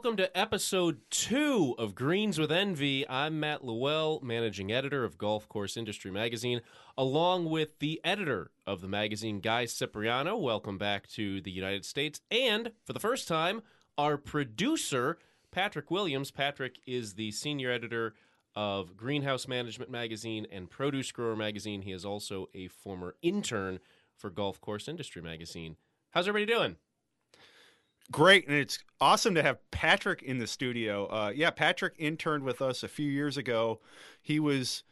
[0.00, 3.06] Welcome to episode two of Greens with Envy.
[3.06, 6.62] I'm Matt LaWell, managing editor of Golf Course Industry Magazine,
[6.96, 10.38] along with the editor of the magazine, Guy Cipriano.
[10.38, 12.22] Welcome back to the United States.
[12.30, 13.60] And for the first time,
[13.98, 15.18] our producer,
[15.50, 16.30] Patrick Williams.
[16.30, 18.14] Patrick is the senior editor
[18.56, 21.82] of Greenhouse Management Magazine and Produce Grower Magazine.
[21.82, 23.80] He is also a former intern
[24.16, 25.76] for Golf Course Industry Magazine.
[26.12, 26.76] How's everybody doing?
[28.10, 31.06] Great, and it's awesome to have Patrick in the studio.
[31.06, 33.80] Uh, yeah, Patrick interned with us a few years ago.
[34.20, 34.82] He was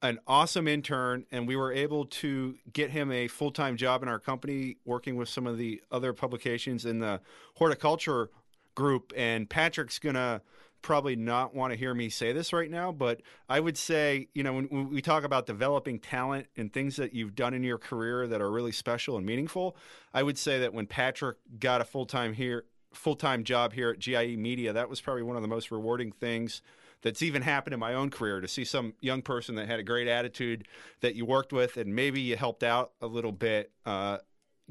[0.00, 4.08] an awesome intern, and we were able to get him a full time job in
[4.08, 7.20] our company, working with some of the other publications in the
[7.54, 8.30] horticulture
[8.76, 9.12] group.
[9.16, 10.40] And Patrick's gonna
[10.86, 14.44] probably not want to hear me say this right now, but I would say, you
[14.44, 17.76] know, when, when, we talk about developing talent and things that you've done in your
[17.76, 19.76] career that are really special and meaningful,
[20.14, 23.90] I would say that when Patrick got a full time here, full time job here
[23.90, 26.62] at GIE Media, that was probably one of the most rewarding things
[27.02, 29.82] that's even happened in my own career to see some young person that had a
[29.82, 30.68] great attitude
[31.00, 33.72] that you worked with and maybe you helped out a little bit.
[33.84, 34.18] Uh,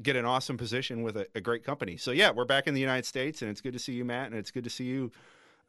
[0.02, 1.96] get an awesome position with a, a, great company.
[1.98, 4.26] So yeah, we're back in the United States, and it's good to see you, Matt,
[4.26, 5.10] and it's good to see you,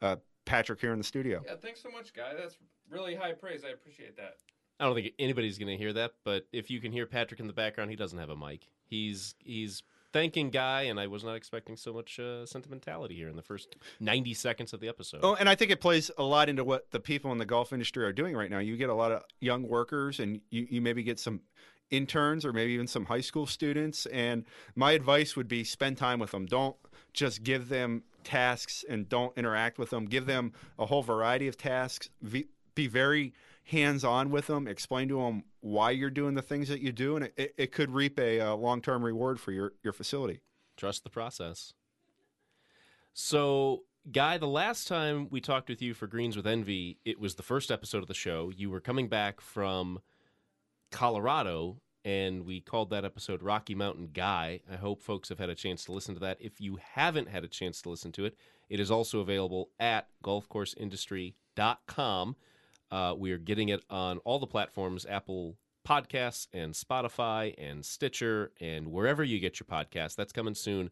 [0.02, 0.16] uh,
[0.48, 1.42] Patrick here in the studio.
[1.46, 2.32] Yeah, thanks so much, guy.
[2.34, 2.56] That's
[2.90, 3.64] really high praise.
[3.64, 4.36] I appreciate that.
[4.80, 7.46] I don't think anybody's going to hear that, but if you can hear Patrick in
[7.46, 8.68] the background, he doesn't have a mic.
[8.86, 9.82] He's he's
[10.12, 13.76] thanking Guy, and I was not expecting so much uh, sentimentality here in the first
[14.00, 15.20] 90 seconds of the episode.
[15.22, 17.72] Oh, and I think it plays a lot into what the people in the golf
[17.72, 18.58] industry are doing right now.
[18.58, 21.40] You get a lot of young workers, and you, you maybe get some
[21.90, 24.06] interns or maybe even some high school students.
[24.06, 26.46] And my advice would be spend time with them.
[26.46, 26.76] Don't
[27.12, 30.06] just give them tasks and don't interact with them.
[30.06, 32.10] Give them a whole variety of tasks.
[32.22, 33.32] Be very
[33.64, 34.66] hands on with them.
[34.66, 37.90] Explain to them why you're doing the things that you do, and it, it could
[37.90, 40.40] reap a, a uh, long term reward for your, your facility.
[40.76, 41.72] Trust the process.
[43.12, 47.34] So, Guy, the last time we talked with you for Greens with Envy, it was
[47.34, 48.50] the first episode of the show.
[48.56, 50.00] You were coming back from
[50.90, 54.60] Colorado and we called that episode Rocky Mountain Guy.
[54.70, 56.38] I hope folks have had a chance to listen to that.
[56.40, 58.36] If you haven't had a chance to listen to it,
[58.68, 62.36] it is also available at golfcourseindustry.com.
[62.90, 65.56] Uh, we are getting it on all the platforms Apple
[65.86, 70.16] Podcasts and Spotify and Stitcher and wherever you get your podcast.
[70.16, 70.90] That's coming soon.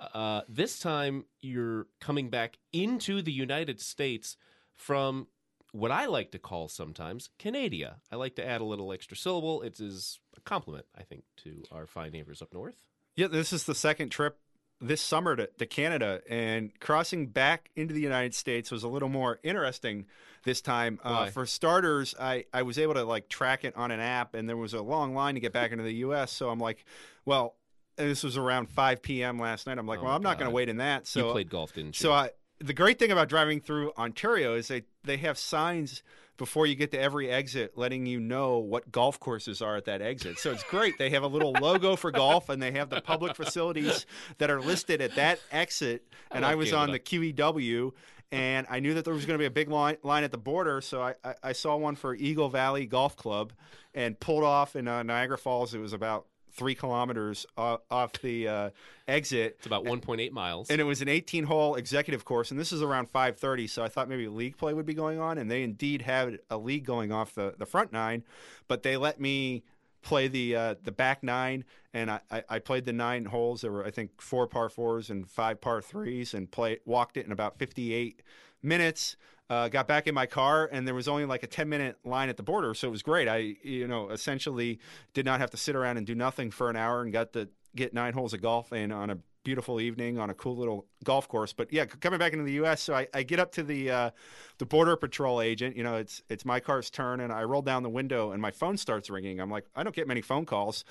[0.00, 4.36] Uh, this time, you're coming back into the United States
[4.76, 5.26] from
[5.72, 7.96] what I like to call sometimes Canada.
[8.10, 9.62] I like to add a little extra syllable.
[9.62, 12.76] It is a compliment, I think, to our fine neighbors up north.
[13.16, 14.38] Yeah, this is the second trip
[14.80, 19.08] this summer to, to Canada, and crossing back into the United States was a little
[19.08, 20.06] more interesting
[20.44, 21.00] this time.
[21.02, 24.48] Uh, for starters, I, I was able to like track it on an app, and
[24.48, 26.32] there was a long line to get back into the U.S.
[26.32, 26.84] So I'm like,
[27.24, 27.56] well,
[27.96, 29.38] this was around 5 p.m.
[29.38, 29.78] last night.
[29.78, 31.06] I'm like, oh well, I'm not going to wait in that.
[31.06, 32.04] So you played golf, didn't you?
[32.04, 32.30] So I,
[32.60, 36.02] the great thing about driving through Ontario is they they have signs
[36.36, 40.00] before you get to every exit letting you know what golf courses are at that
[40.00, 40.38] exit.
[40.38, 40.96] So it's great.
[40.96, 44.06] They have a little logo for golf and they have the public facilities
[44.38, 46.06] that are listed at that exit.
[46.30, 47.92] And I, I was on the QEW
[48.30, 50.38] and I knew that there was going to be a big line, line at the
[50.38, 50.80] border.
[50.80, 53.52] So I, I, I, saw one for Eagle Valley Golf Club
[53.92, 55.74] and pulled off in uh, Niagara Falls.
[55.74, 58.70] It was about three kilometers off the uh,
[59.06, 59.56] exit.
[59.58, 62.50] It's about 1.8 miles, and it was an 18-hole executive course.
[62.50, 65.38] And this is around 5:30, so I thought maybe league play would be going on,
[65.38, 68.24] and they indeed had a league going off the the front nine,
[68.66, 69.62] but they let me
[70.02, 73.60] play the uh, the back nine, and I, I, played the nine holes.
[73.62, 77.26] There were I think four par fours and five par threes, and play walked it
[77.26, 78.22] in about 58
[78.62, 79.16] minutes.
[79.50, 82.28] Uh, got back in my car, and there was only like a 10 minute line
[82.28, 83.28] at the border, so it was great.
[83.28, 84.78] I, you know, essentially
[85.14, 87.48] did not have to sit around and do nothing for an hour, and got to
[87.74, 91.26] get nine holes of golf in on a beautiful evening on a cool little golf
[91.26, 91.54] course.
[91.54, 94.10] But yeah, coming back into the U.S., so I, I get up to the uh,
[94.58, 95.74] the border patrol agent.
[95.74, 98.50] You know, it's it's my car's turn, and I roll down the window, and my
[98.50, 99.40] phone starts ringing.
[99.40, 100.84] I'm like, I don't get many phone calls.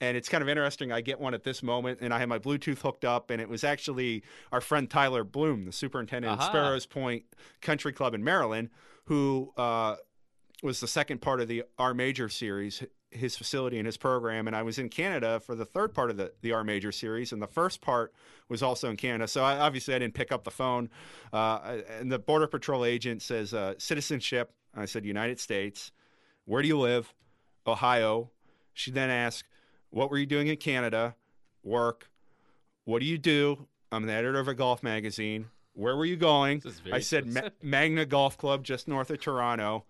[0.00, 0.92] And it's kind of interesting.
[0.92, 3.48] I get one at this moment, and I have my Bluetooth hooked up, and it
[3.48, 6.42] was actually our friend Tyler Bloom, the superintendent uh-huh.
[6.42, 7.24] at Sparrows Point
[7.60, 8.70] Country Club in Maryland,
[9.04, 9.96] who uh,
[10.62, 14.48] was the second part of the Our Major series, his facility and his program.
[14.48, 17.32] And I was in Canada for the third part of the, the Our Major series,
[17.32, 18.12] and the first part
[18.48, 19.28] was also in Canada.
[19.28, 20.90] So I, obviously I didn't pick up the phone.
[21.32, 24.52] Uh, and the Border Patrol agent says, uh, citizenship.
[24.74, 25.92] I said, United States.
[26.46, 27.14] Where do you live?
[27.64, 28.32] Ohio.
[28.72, 29.44] She then asked,
[29.94, 31.14] what were you doing in Canada?
[31.62, 32.10] Work.
[32.84, 33.66] What do you do?
[33.92, 35.46] I'm the editor of a golf magazine.
[35.72, 36.62] Where were you going?
[36.92, 39.84] I said Ma- Magna Golf Club just north of Toronto.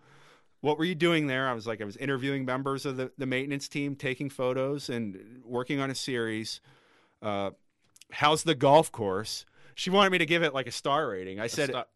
[0.60, 1.48] What were you doing there?
[1.48, 5.42] I was like, I was interviewing members of the, the maintenance team, taking photos, and
[5.44, 6.60] working on a series.
[7.20, 7.50] Uh,
[8.10, 9.44] how's the golf course?
[9.74, 11.40] she wanted me to give it like a star rating.
[11.40, 11.86] I said, star-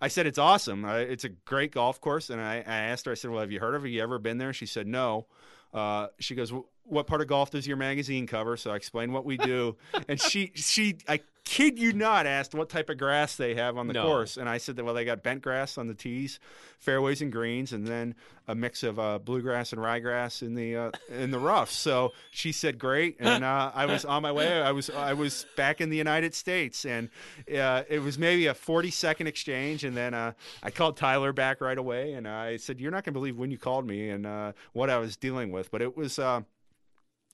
[0.00, 0.84] I said it's awesome.
[0.84, 3.12] Uh, it's a great golf course, and I, I asked her.
[3.12, 3.88] I said, "Well, have you heard of it?
[3.88, 5.26] Have you ever been there?" She said, "No."
[5.76, 6.52] Uh, she goes,
[6.84, 9.76] "What part of golf does your magazine cover?" So I explain what we do,
[10.08, 13.86] and she she I kid you not asked what type of grass they have on
[13.86, 14.02] the No.
[14.04, 16.38] course, and I said that well they got bent grass on the tees,
[16.78, 18.14] fairways and greens, and then
[18.48, 21.70] a mix of uh, bluegrass and ryegrass in the uh, in the rough.
[21.70, 24.60] So she said great, and uh, I was on my way.
[24.60, 27.08] I was I was back in the United States, and
[27.56, 30.32] uh, it was maybe a forty second exchange, and then uh,
[30.62, 33.58] I called Tyler back right away, and I said you're not gonna believe when you
[33.58, 36.18] called me and uh, what I was dealing with, but it was.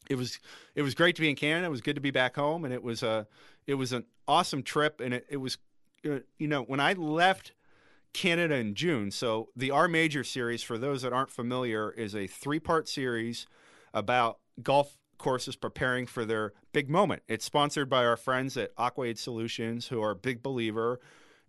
[0.02, 0.38] Uh, it was
[0.74, 1.66] it was great to be in Canada.
[1.66, 3.26] It was good to be back home, and it was a
[3.66, 5.00] it was an awesome trip.
[5.00, 5.58] And it, it was
[6.08, 7.52] uh, you know when I left
[8.12, 9.10] Canada in June.
[9.10, 13.46] So the Our Major series, for those that aren't familiar, is a three part series
[13.94, 17.22] about golf courses preparing for their big moment.
[17.28, 21.00] It's sponsored by our friends at Aqua-Aid Solutions, who are a big believer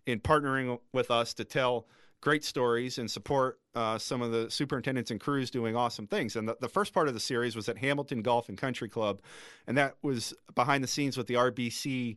[0.06, 1.86] in partnering with us to tell
[2.24, 6.36] great stories and support uh, some of the superintendents and crews doing awesome things.
[6.36, 9.20] And the, the first part of the series was at Hamilton Golf and Country Club,
[9.66, 12.16] and that was behind the scenes with the RBC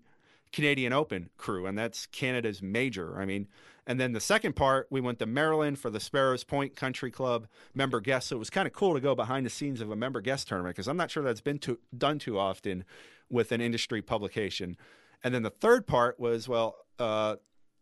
[0.54, 3.20] Canadian Open crew, and that's Canada's major.
[3.20, 3.50] I mean,
[3.86, 7.46] and then the second part, we went to Maryland for the Sparrows Point Country Club
[7.76, 8.28] member guest.
[8.30, 10.48] So it was kind of cool to go behind the scenes of a member guest
[10.48, 12.86] tournament because I'm not sure that's been too, done too often
[13.30, 14.78] with an industry publication.
[15.22, 17.36] And then the third part was well uh,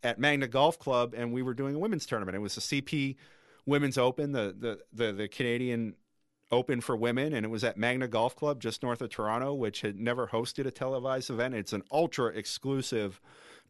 [0.06, 2.36] at Magna Golf Club, and we were doing a women's tournament.
[2.36, 3.16] It was the CP
[3.66, 5.96] Women's Open, the the the, the Canadian
[6.52, 9.82] Open for women, and it was at Magna Golf Club just north of Toronto, which
[9.82, 11.56] had never hosted a televised event.
[11.56, 13.20] It's an ultra exclusive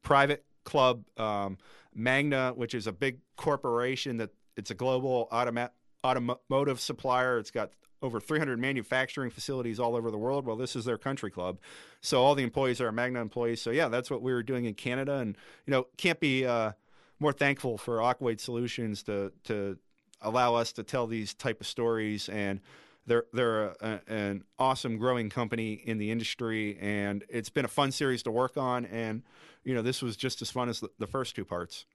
[0.01, 1.05] private club.
[1.15, 1.57] Um,
[1.93, 5.69] Magna, which is a big corporation that it's a global automa-
[6.03, 7.37] automotive supplier.
[7.37, 7.71] It's got
[8.05, 10.45] over 300 manufacturing facilities all over the world.
[10.45, 11.59] Well, this is their country club,
[12.01, 13.61] so all the employees are Magna employees.
[13.61, 16.71] So yeah, that's what we were doing in Canada, and you know, can't be uh,
[17.19, 19.77] more thankful for Aqua-Aid Solutions to to
[20.21, 22.29] allow us to tell these type of stories.
[22.29, 22.61] And
[23.05, 26.77] they're they're a, an awesome growing company in the industry.
[26.79, 28.85] And it's been a fun series to work on.
[28.85, 29.23] And
[29.63, 31.85] you know this was just as fun as the, the first two parts.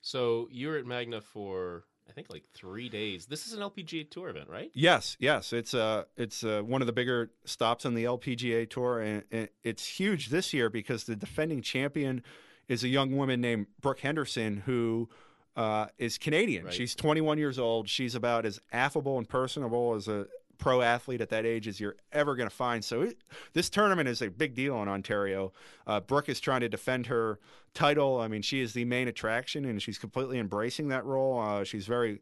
[0.00, 3.24] So you were at Magna for I think like three days.
[3.24, 4.70] This is an LPGA Tour event, right?
[4.74, 9.00] yes yes it's uh it's uh, one of the bigger stops on the LPGA tour
[9.00, 12.22] and, and it's huge this year because the defending champion
[12.68, 15.08] is a young woman named Brooke Henderson who
[15.56, 16.66] uh, is Canadian.
[16.66, 16.74] Right.
[16.74, 17.88] She's 21 years old.
[17.88, 20.26] She's about as affable and personable as a
[20.58, 22.84] pro athlete at that age as you're ever going to find.
[22.84, 23.18] So it,
[23.52, 25.52] this tournament is a big deal in Ontario.
[25.86, 27.38] Uh, Brooke is trying to defend her
[27.74, 28.20] title.
[28.20, 31.40] I mean, she is the main attraction, and she's completely embracing that role.
[31.40, 32.20] Uh, she's very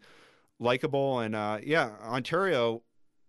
[0.59, 2.82] likable, and uh, yeah, Ontario.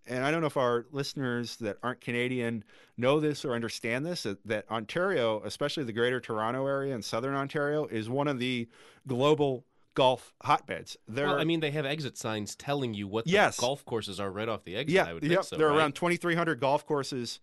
[0.08, 2.64] And I don't know if our listeners that aren't Canadian
[2.98, 7.36] know this or understand this that, that Ontario, especially the Greater Toronto area and Southern
[7.36, 8.68] Ontario, is one of the
[9.08, 9.64] global
[9.94, 10.98] golf hotbeds.
[11.08, 13.60] There, Well, I mean, they have exit signs telling you what the Yes.
[13.60, 14.94] golf courses are right off the exit.
[14.94, 15.44] yeah, I would yep.
[15.44, 15.58] so.
[15.58, 15.80] there are right?
[15.80, 17.40] around 2,300 golf courses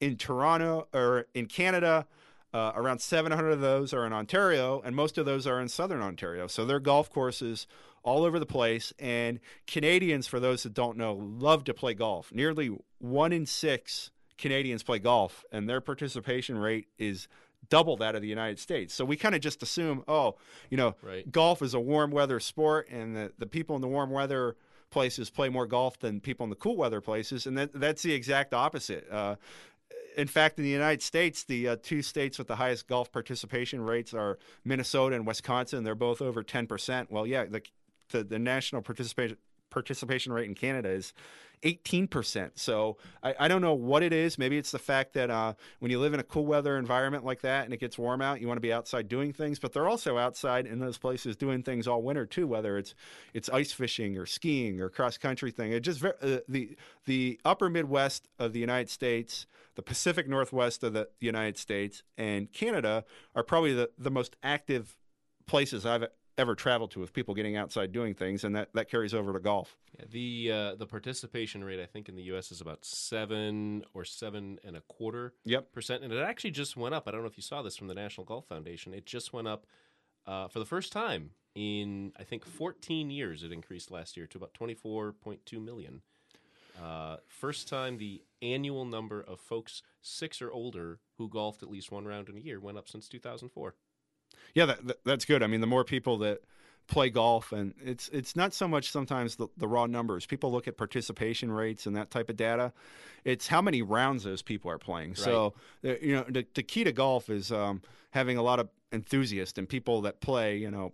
[0.00, 2.06] in Toronto or in Canada.
[2.54, 6.00] Uh, around 700 of those are in Ontario, and most of those are in Southern
[6.00, 6.46] Ontario.
[6.46, 7.66] So they're golf courses
[8.02, 8.94] all over the place.
[8.98, 12.32] And Canadians, for those that don't know, love to play golf.
[12.32, 17.28] Nearly one in six Canadians play golf, and their participation rate is
[17.68, 18.94] double that of the United States.
[18.94, 20.36] So we kind of just assume, oh,
[20.70, 21.30] you know, Right.
[21.30, 24.56] golf is a warm weather sport, and the, the people in the warm weather
[24.90, 28.12] places play more golf than people in the cool weather places, and that, that's the
[28.12, 29.10] exact opposite.
[29.10, 29.36] Uh,
[30.16, 33.82] in fact, in the United States, the uh, two states with the highest golf participation
[33.82, 35.84] rates are Minnesota and Wisconsin.
[35.84, 37.10] They're both over ten percent.
[37.10, 37.60] Well, yeah, the,
[38.10, 39.36] the the national participation
[39.68, 41.12] participation rate in Canada is
[41.62, 42.52] 18%.
[42.54, 44.38] So I, I don't know what it is.
[44.38, 47.42] Maybe it's the fact that uh, when you live in a cool weather environment like
[47.42, 49.58] that and it gets warm out, you want to be outside doing things.
[49.58, 52.94] But they're also outside in those places doing things all winter too, whether it's
[53.34, 55.72] it's ice fishing or skiing or cross country thing.
[55.72, 56.12] It just uh,
[56.48, 62.02] the the upper Midwest of the United States, the Pacific Northwest of the United States,
[62.16, 64.96] and Canada are probably the, the most active
[65.46, 66.06] places I've
[66.38, 69.38] ever traveled to with people getting outside doing things, and that, that carries over to
[69.40, 69.76] golf.
[69.98, 72.52] Yeah, the uh, the participation rate, I think, in the U.S.
[72.52, 75.72] is about seven or seven and a quarter Yep.
[75.72, 77.08] percent, and it actually just went up.
[77.08, 78.92] I don't know if you saw this from the National Golf Foundation.
[78.94, 79.66] It just went up
[80.26, 83.42] uh, for the first time in I think 14 years.
[83.42, 86.02] It increased last year to about 24.2 million.
[86.82, 91.90] Uh, first time the annual number of folks six or older who golfed at least
[91.90, 93.74] one round in a year went up since 2004.
[94.54, 95.42] Yeah, that, that, that's good.
[95.42, 96.42] I mean, the more people that
[96.86, 100.26] play golf, and it's it's not so much sometimes the, the raw numbers.
[100.26, 102.72] People look at participation rates and that type of data.
[103.24, 105.16] It's how many rounds those people are playing.
[105.16, 108.68] So uh, you know, the, the key to golf is um, having a lot of
[108.92, 110.56] enthusiasts and people that play.
[110.56, 110.92] You know,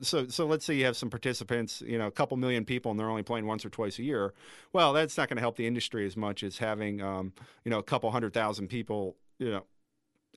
[0.00, 2.98] so so let's say you have some participants, you know, a couple million people, and
[2.98, 4.34] they're only playing once or twice a year.
[4.72, 7.32] Well, that's not going to help the industry as much as having, um,
[7.64, 9.64] you know, a couple hundred thousand people, you know,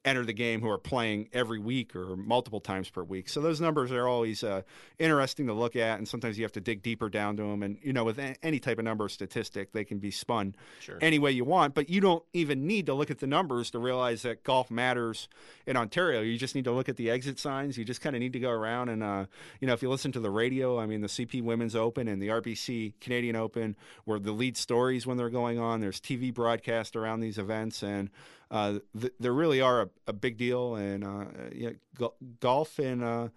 [0.06, 3.28] enter the game who are playing every week or multiple times per week.
[3.28, 4.62] So those numbers are always uh,
[4.98, 7.64] interesting to look at, and sometimes you have to dig deeper down to them.
[7.64, 10.98] And you know, with a- any type of number statistic, they can be spun Sure.
[11.02, 11.74] any way you want.
[11.74, 15.28] But you don't even need to look at the numbers to realize that golf matters
[15.68, 16.22] in Ontario.
[16.22, 17.78] You just need to look at the exit signs.
[17.78, 19.26] You just kind of need to go around and, uh,
[19.60, 22.22] you know, if you listen to the radio, I mean, the CP Women's Open and
[22.22, 23.76] the RBC Canadian Open
[24.06, 25.82] were the lead stories when they're going on.
[25.82, 28.10] There's TV broadcast around these events, and
[28.52, 30.76] uh, th- there really are a, a big deal.
[30.76, 33.30] And uh, yeah, go- golf in uh,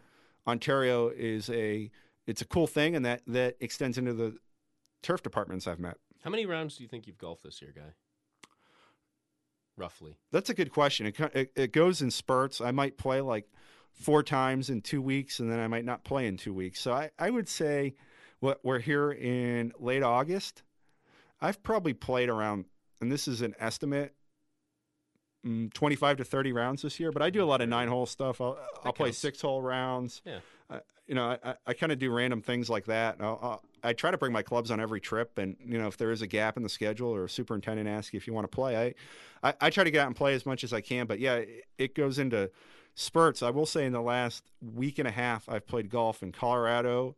[0.46, 1.90] Ontario is a
[2.26, 4.36] it's a cool thing, and that that extends into the
[5.02, 5.98] turf departments I've met.
[6.22, 7.94] How many rounds do you think you've golfed this year, guy?
[9.76, 10.18] Roughly.
[10.30, 11.06] That's a good question.
[11.06, 12.60] It, it it goes in spurts.
[12.60, 13.48] I might play like
[13.92, 16.80] four times in two weeks, and then I might not play in two weeks.
[16.80, 17.94] So I, I would say,
[18.42, 20.64] what we're here in late August.
[21.40, 22.64] I've probably played around,
[23.00, 24.14] and this is an estimate,
[25.46, 27.12] mm, twenty-five to thirty rounds this year.
[27.12, 28.40] But I do a lot of nine-hole stuff.
[28.40, 30.22] I'll, I'll play six-hole rounds.
[30.24, 30.38] Yeah.
[31.08, 33.16] You know, I, I, I kind of do random things like that.
[33.18, 35.96] I'll, I'll, I try to bring my clubs on every trip, and you know, if
[35.96, 38.44] there is a gap in the schedule or a superintendent asks you if you want
[38.44, 38.94] to play,
[39.42, 41.06] I, I, I try to get out and play as much as I can.
[41.06, 42.52] But yeah, it, it goes into
[42.94, 43.42] spurts.
[43.42, 47.16] I will say in the last week and a half, I've played golf in Colorado,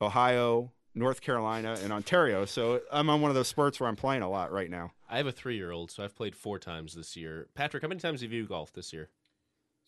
[0.00, 2.44] Ohio, North Carolina, and Ontario.
[2.44, 4.92] So I'm on one of those spurts where I'm playing a lot right now.
[5.08, 7.48] I have a three-year-old, so I've played four times this year.
[7.54, 9.08] Patrick, how many times have you golfed this year?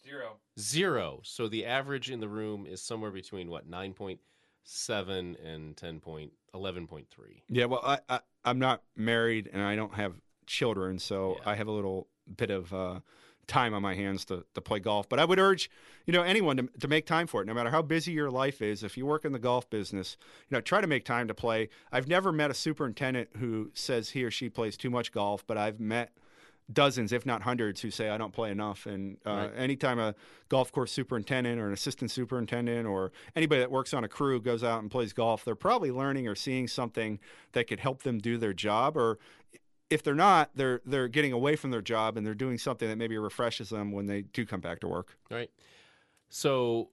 [0.02, 0.36] Zero.
[0.58, 1.20] Zero.
[1.24, 4.20] So the average in the room is somewhere between what nine point
[4.62, 7.42] seven and ten point eleven point three.
[7.48, 10.14] Yeah, well, I, I I'm not married and I don't have
[10.46, 11.50] children, so Yeah.
[11.50, 13.00] I have a little bit of uh,
[13.48, 15.08] time on my hands to, to play golf.
[15.08, 15.70] But I would urge,
[16.06, 18.62] you know, anyone to, to make time for it, no matter how busy your life
[18.62, 18.84] is.
[18.84, 20.16] If you work in the golf business,
[20.48, 21.68] you know, try to make time to play.
[21.90, 25.58] I've never met a superintendent who says he or she plays too much golf, but
[25.58, 26.12] I've met
[26.70, 28.84] dozens, if not hundreds, who say I don't play enough.
[28.84, 29.50] And uh, Right.
[29.56, 30.14] anytime a
[30.50, 34.62] golf course superintendent or an assistant superintendent or anybody that works on a crew goes
[34.62, 37.18] out and plays golf, they're probably learning or seeing something
[37.52, 38.98] that could help them do their job.
[38.98, 39.18] Or
[39.90, 42.96] if they're not, they're they're getting away from their job and they're doing something that
[42.98, 45.16] maybe refreshes them when they do come back to work.
[45.30, 45.50] Right.
[46.28, 46.90] So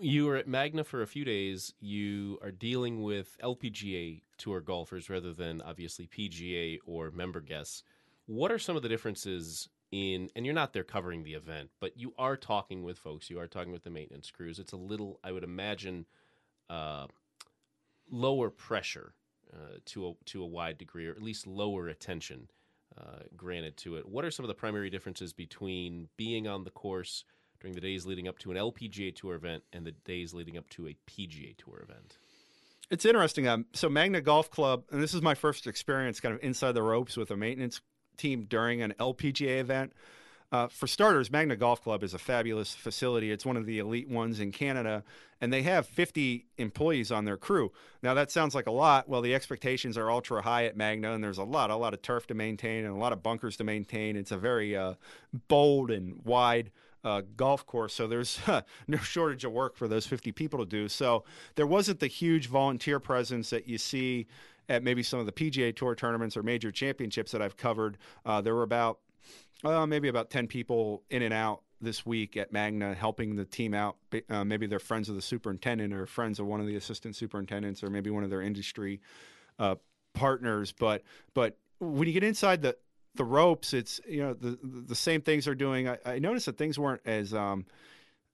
[0.00, 1.74] you were at Magna for a few days.
[1.80, 7.82] You are dealing with LPGA tour golfers rather than obviously PGA or member guests.
[8.26, 11.96] What are some of the differences in and you're not there covering the event, but
[11.98, 14.58] you are talking with folks, you are talking with the maintenance crews.
[14.58, 16.06] It's a little I would imagine
[16.70, 17.06] uh,
[18.10, 19.14] lower pressure
[19.54, 22.48] uh, to a to a wide degree, or at least lower attention
[22.98, 24.08] uh, granted to it.
[24.08, 27.24] What are some of the primary differences between being on the course
[27.60, 30.68] during the days leading up to an LPGA Tour event and the days leading up
[30.70, 32.18] to a PGA Tour event?
[32.90, 33.48] It's interesting.
[33.48, 36.82] Um, so Magna Golf Club, and this is my first experience, kind of inside the
[36.82, 37.80] ropes with a maintenance
[38.18, 39.92] team during an LPGA event.
[40.52, 43.32] Uh, for starters, Magna Golf Club is a fabulous facility.
[43.32, 45.02] It's one of the elite ones in Canada,
[45.40, 47.72] and they have 50 employees on their crew.
[48.02, 49.08] Now that sounds like a lot.
[49.08, 52.02] Well, the expectations are ultra high at Magna, and there's a lot, a lot of
[52.02, 54.14] turf to maintain and a lot of bunkers to maintain.
[54.14, 54.94] It's a very uh,
[55.48, 56.70] bold and wide
[57.02, 58.38] uh, golf course, so there's
[58.86, 60.86] no shortage of work for those 50 people to do.
[60.86, 64.26] So there wasn't the huge volunteer presence that you see
[64.68, 67.96] at maybe some of the PGA Tour tournaments or major championships that I've covered.
[68.26, 68.98] Uh, there were about
[69.64, 73.74] uh, maybe about 10 people in and out this week at Magna helping the team
[73.74, 73.96] out.
[74.30, 77.82] Uh, maybe they're friends of the superintendent or friends of one of the assistant superintendents
[77.82, 79.00] or maybe one of their industry
[79.58, 79.74] uh,
[80.14, 80.72] partners.
[80.72, 81.02] But
[81.34, 82.76] but when you get inside the
[83.14, 85.88] the ropes, it's you know the the same things they're doing.
[85.88, 87.66] I, I noticed that things weren't as um,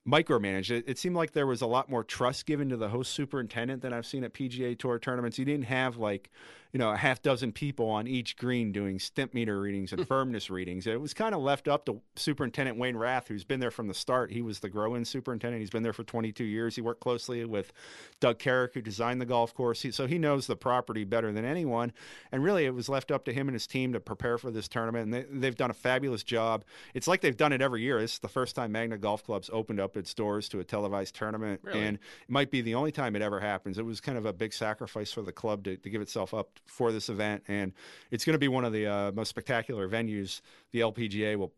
[0.07, 0.71] micromanaged.
[0.71, 3.83] It, it seemed like there was a lot more trust given to the host superintendent
[3.83, 5.39] than I've seen at PGA Tour tournaments.
[5.39, 6.31] You didn't have like
[6.73, 10.07] you know a half dozen people on each green doing stimp meter readings and hmm.
[10.07, 10.87] firmness readings.
[10.87, 13.95] It was kind of left up to Superintendent Wayne Rath, who's been there from the
[13.95, 14.31] start.
[14.33, 15.61] He was the grow-in superintendent.
[15.61, 16.77] He's been there for 22 years.
[16.77, 17.73] He worked closely with
[18.21, 19.83] Doug Carrick, who designed the golf course.
[19.83, 21.93] He, so he knows the property better than anyone.
[22.33, 24.69] And really, it was left up to him and his team to prepare for this
[24.69, 25.05] tournament.
[25.05, 26.65] And they, they've done a fabulous job.
[26.95, 28.01] It's like they've done it every year.
[28.01, 31.15] This is the first time Magna Golf Club's opened up its doors to a televised
[31.15, 31.81] tournament, Really?
[31.81, 33.79] and it might be the only time it ever happens.
[33.79, 36.58] It was kind of a big sacrifice for the club to, to give itself up
[36.67, 37.73] for this event, and
[38.11, 40.41] it's going to be one of the uh, most spectacular venues
[40.73, 41.53] the LPGA will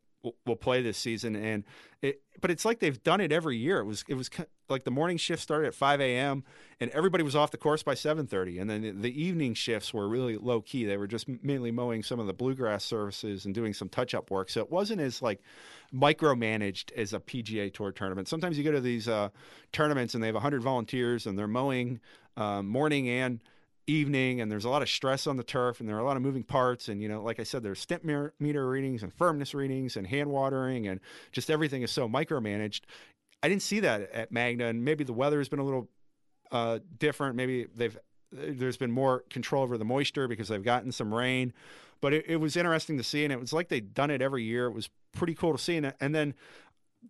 [0.45, 1.65] will, play this season, and
[2.03, 3.79] it, but it's like they've done it every year.
[3.79, 4.31] It was it was
[4.69, 6.45] like the morning shift started at 5 a.m.
[6.79, 10.09] and everybody was off the course by 7:30, and then the, the evening shifts were
[10.09, 10.85] really low key.
[10.85, 14.31] They were just mainly mowing some of the bluegrass services and doing some touch up
[14.31, 15.43] work, so it wasn't as like
[15.95, 18.29] micromanaged as a PGA Tour tournament.
[18.29, 19.31] Sometimes you go to these uh,
[19.73, 22.01] tournaments and they have 100 volunteers and they're mowing
[22.37, 23.41] uh, morning and
[23.87, 26.17] evening and there's a lot of stress on the turf and there are a lot
[26.17, 29.53] of moving parts and you know like i said there's stimp meter readings and firmness
[29.55, 31.01] readings and hand watering and
[31.33, 32.83] just everything is so micromanaged.
[33.43, 35.89] I didn't see that at magna and maybe the weather has been a little
[36.53, 37.37] uh, different.
[37.37, 37.97] Maybe they've
[38.33, 41.53] there's been more control over the moisture because they've gotten some rain.
[42.01, 44.45] But it, it was interesting to see and it was like they'd done it every
[44.45, 44.67] year.
[44.67, 46.35] It was pretty cool to see and, and then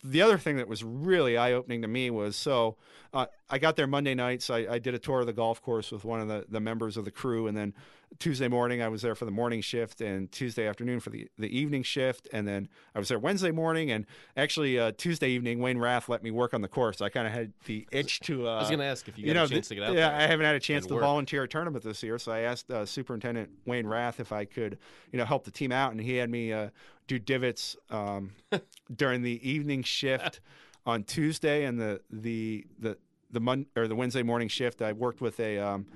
[0.05, 2.77] the other thing that was really eye opening to me was so
[3.13, 4.45] uh, I got there Monday nights.
[4.47, 6.61] so I, I, did a tour of the golf course with one of the, the
[6.61, 7.75] members of the crew, and then
[8.21, 11.49] Tuesday morning I was there for the morning shift, and Tuesday afternoon for the, the
[11.57, 14.07] evening shift, and then I was there Wednesday morning, and
[14.37, 17.01] actually uh, Tuesday evening Wayne Rath let me work on the course.
[17.01, 18.47] I kind of had the itch to.
[18.49, 19.85] Uh, I was going to ask if you got you know, a chance to get
[19.85, 20.17] out yeah.
[20.17, 21.03] I haven't had a chance to work.
[21.03, 24.79] volunteer a tournament this year, so I asked uh, Superintendent Wayne Rath if I could,
[25.13, 26.71] you know, help the team out, and he had me uh,
[27.11, 28.31] do divots um,
[28.95, 30.41] during the evening shift
[30.87, 32.97] on Tuesday and the the the
[33.33, 34.81] the Mon- or the Wednesday morning shift.
[34.81, 35.87] I worked with a um,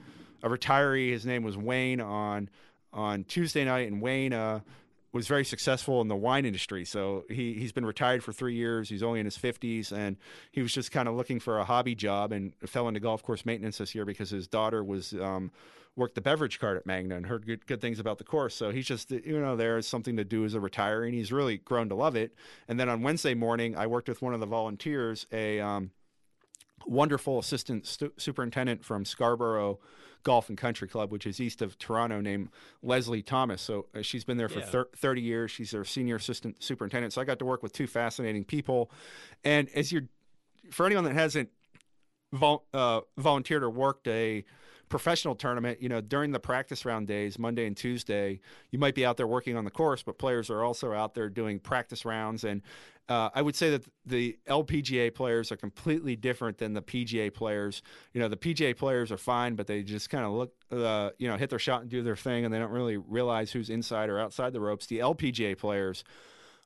[0.42, 1.10] a retiree.
[1.10, 2.50] His name was Wayne on
[2.92, 4.60] on Tuesday night, and Wayne uh,
[5.14, 6.84] was very successful in the wine industry.
[6.84, 8.88] So he he's been retired for three years.
[8.90, 10.16] He's only in his fifties, and
[10.50, 13.46] he was just kind of looking for a hobby job and fell into golf course
[13.46, 15.14] maintenance this year because his daughter was.
[15.14, 15.50] Um,
[15.96, 18.52] worked the beverage cart at Magna and heard good, good things about the course.
[18.56, 21.58] So he's just, you know, there's something to do as a retiree, and he's really
[21.58, 22.34] grown to love it.
[22.66, 25.92] And then on Wednesday morning, I worked with one of the volunteers, a um,
[26.86, 29.78] wonderful assistant stu- superintendent from Scarborough
[30.22, 32.48] Golf and Country Club, which is east of Toronto, named
[32.82, 33.60] Leslie Thomas.
[33.60, 34.64] So uh, she's been there for Yeah.
[34.66, 35.50] thir- 30 years.
[35.50, 37.12] She's their senior assistant superintendent.
[37.12, 38.90] So I got to work with two fascinating people.
[39.44, 40.04] And as you're,
[40.70, 41.50] for anyone that hasn't
[42.32, 44.44] vol- uh, volunteered or worked a
[44.88, 49.04] professional tournament, you know, during the practice round days, Monday and Tuesday, you might be
[49.04, 52.44] out there working on the course, but players are also out there doing practice rounds.
[52.44, 52.62] And
[53.08, 57.82] uh, I would say that the LPGA players are completely different than the PGA players.
[58.12, 61.28] You know, the PGA players are fine, but they just kind of look, uh, you
[61.28, 64.08] know, hit their shot and do their thing, and they don't really realize who's inside
[64.08, 64.86] or outside the ropes.
[64.86, 66.04] The LPGA players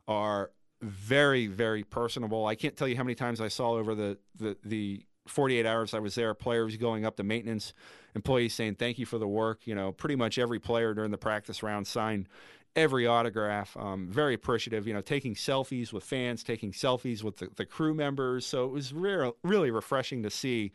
[0.07, 0.51] are
[0.81, 2.47] very, very personable.
[2.47, 5.95] I can't tell you how many times I saw over the the, the 48 hours
[5.95, 7.73] I was there, players going up to maintenance
[8.19, 9.67] employees saying thank you for the work.
[9.67, 12.29] You know, pretty much every player during the practice round signed
[12.75, 13.77] every autograph.
[13.77, 14.87] Um, very appreciative.
[14.87, 18.45] You know, taking selfies with fans, taking selfies with the, the crew members.
[18.45, 20.73] So it was re- really refreshing to see.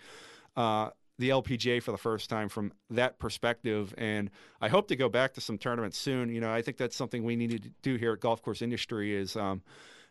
[0.55, 5.09] Uh, the LPGA for the first time from that perspective, and I hope to go
[5.09, 6.33] back to some tournaments soon.
[6.33, 9.15] You know, I think that's something we need to do here at Golf Course Industry
[9.15, 9.61] is um,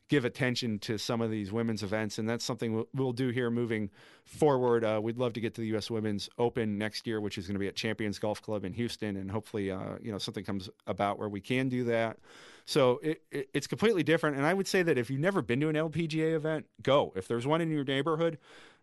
[0.09, 3.51] give attention to some of these women's events, and that's something we'll, we'll do here
[3.51, 3.91] moving
[4.25, 4.85] forward.
[4.85, 5.91] Uh, we'd love to get to the U.S.
[5.91, 9.17] Women's Open next year, which is going to be at Champions Golf Club in Houston,
[9.17, 12.19] and hopefully, uh, you know, something comes about where we can do that.
[12.65, 15.61] So it, it, it's completely different, and I would say that if you've never been
[15.61, 17.13] to an LPGA event, go.
[17.17, 18.39] If there's one in your neighborhood,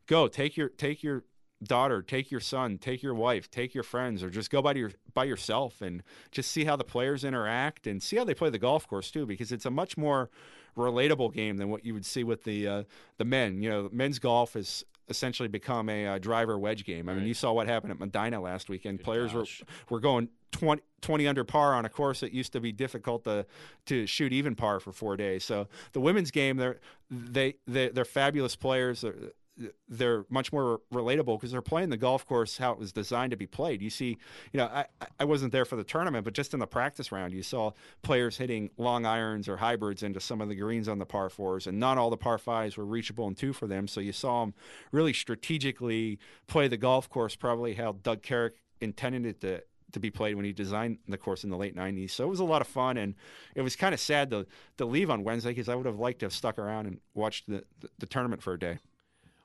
[0.07, 0.27] go.
[0.27, 1.23] Take your take your
[1.63, 4.91] daughter, take your son, take your wife, take your friends, or just go by your
[5.13, 8.59] by yourself and just see how the players interact and see how they play the
[8.59, 10.29] golf course too, because it's a much more
[10.77, 12.83] relatable game than what you would see with the uh,
[13.17, 13.61] the men.
[13.61, 17.09] You know, men's golf has essentially become a uh, driver wedge game.
[17.09, 18.99] I mean, you saw what happened at Medinah last weekend.
[18.99, 19.63] Good Players were gosh.
[19.89, 23.45] were going 20, 20 under par on a course that used to be difficult to
[23.87, 25.43] to shoot even par for four days.
[25.43, 26.79] So the women's game, they're
[27.09, 29.01] they, they they're fabulous players.
[29.01, 29.15] They're,
[29.87, 33.37] they're much more relatable because they're playing the golf course how it was designed to
[33.37, 33.81] be played.
[33.81, 34.17] You see,
[34.53, 34.85] you know, I,
[35.19, 38.37] I wasn't there for the tournament, but just in the practice round, you saw players
[38.37, 41.79] hitting long irons or hybrids into some of the greens on the par fours, and
[41.79, 43.87] not all the par fives were reachable in two for them.
[43.87, 44.53] So you saw them
[44.91, 50.11] really strategically play the golf course, probably how Doug Carrick intended it to to be
[50.11, 52.11] played when he designed the course in the late 90s.
[52.11, 53.15] So it was a lot of fun, and
[53.55, 54.45] it was kind of sad to,
[54.77, 57.47] to leave on Wednesday because I would have liked to have stuck around and watched
[57.47, 58.77] the, the, the tournament for a day.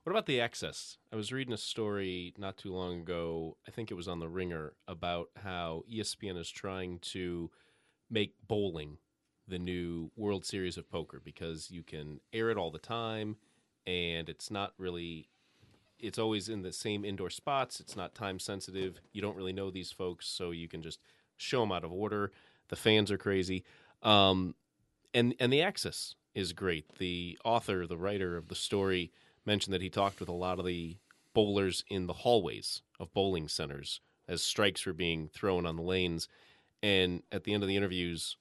[0.05, 0.99] What about the excess?
[1.11, 3.57] I was reading a story not too long ago.
[3.67, 7.51] I think it was on the Ringer about how ESPN is trying to
[8.11, 8.99] make bowling
[9.49, 13.37] the new World Series of Poker because you can air it all the time,
[13.87, 15.31] and it's not really.
[15.99, 17.81] It's always in the same indoor spots.
[17.81, 19.01] It's not time sensitive.
[19.15, 21.01] You don't really know these folks, so you can just
[21.39, 22.31] show them out of order.
[22.69, 23.65] The fans are crazy,
[24.03, 24.55] um,
[25.15, 26.99] and and the access is great.
[26.99, 29.11] The author, the writer of the story
[29.47, 30.97] mentioned that he talked with a lot of the
[31.33, 36.29] bowlers in the hallways of bowling centers as strikes were being thrown on the lanes.
[36.83, 38.37] And at the end of the interviews,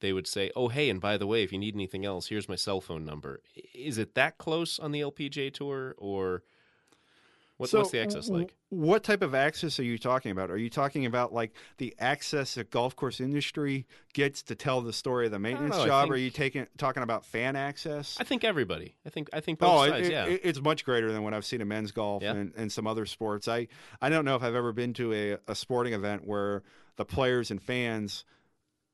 [0.00, 2.48] they would say, "Oh, hey, and by the way, if you need anything else, here's
[2.48, 3.42] my cell phone number."
[3.74, 6.42] Is it that close on the LPGA tour, or
[7.56, 8.54] what, So, what's the access like?
[8.68, 10.50] What type of access are you talking about?
[10.50, 14.92] Are you talking about like the access that golf course industry gets to tell the
[14.92, 16.10] story of the maintenance know, job?
[16.10, 18.16] Or are you taking talking about fan access?
[18.20, 18.96] I think everybody.
[19.06, 20.08] I think I think both Oh, sides.
[20.08, 20.26] it- yeah.
[20.26, 22.32] it- it's much greater than what I've seen in men's golf Yeah.
[22.32, 23.48] and, and some other sports.
[23.48, 23.68] I,
[24.02, 26.62] I don't know if I've ever been to a, a sporting event where
[26.96, 28.24] the players and fans,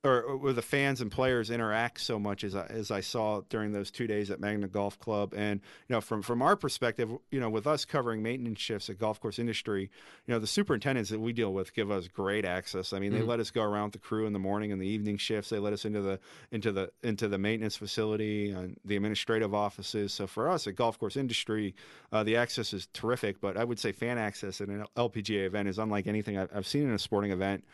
[0.05, 3.43] or, or where the fans and players interact so much as I, as I saw
[3.49, 5.33] during those two days at Magna Golf Club.
[5.37, 8.99] And you know, from from our perspective, you know, with us covering maintenance shifts at
[8.99, 9.91] golf course industry,
[10.27, 12.93] you know, the superintendents that we deal with give us great access.
[12.93, 13.29] I mean, they Mhm.
[13.29, 15.51] let us go around with the crew in the morning and the evening shifts.
[15.51, 16.19] They let us into the
[16.51, 20.13] into the into the maintenance facility and the administrative offices.
[20.13, 21.77] So for us at golf course industry,
[22.11, 23.41] uh, the access is terrific.
[23.41, 26.67] But I would say fan access at an LPGA event is unlike anything I've, I've
[26.67, 27.65] seen in a sporting event.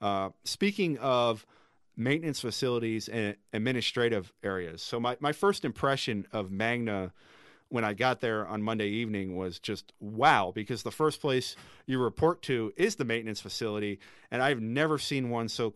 [0.00, 1.44] Uh, speaking of
[1.96, 7.12] maintenance facilities and administrative areas, so my, my first impression of Magna
[7.68, 11.98] when I got there on Monday evening was just wow, because the first place you
[11.98, 13.98] report to is the maintenance facility,
[14.30, 15.72] and I've never seen one so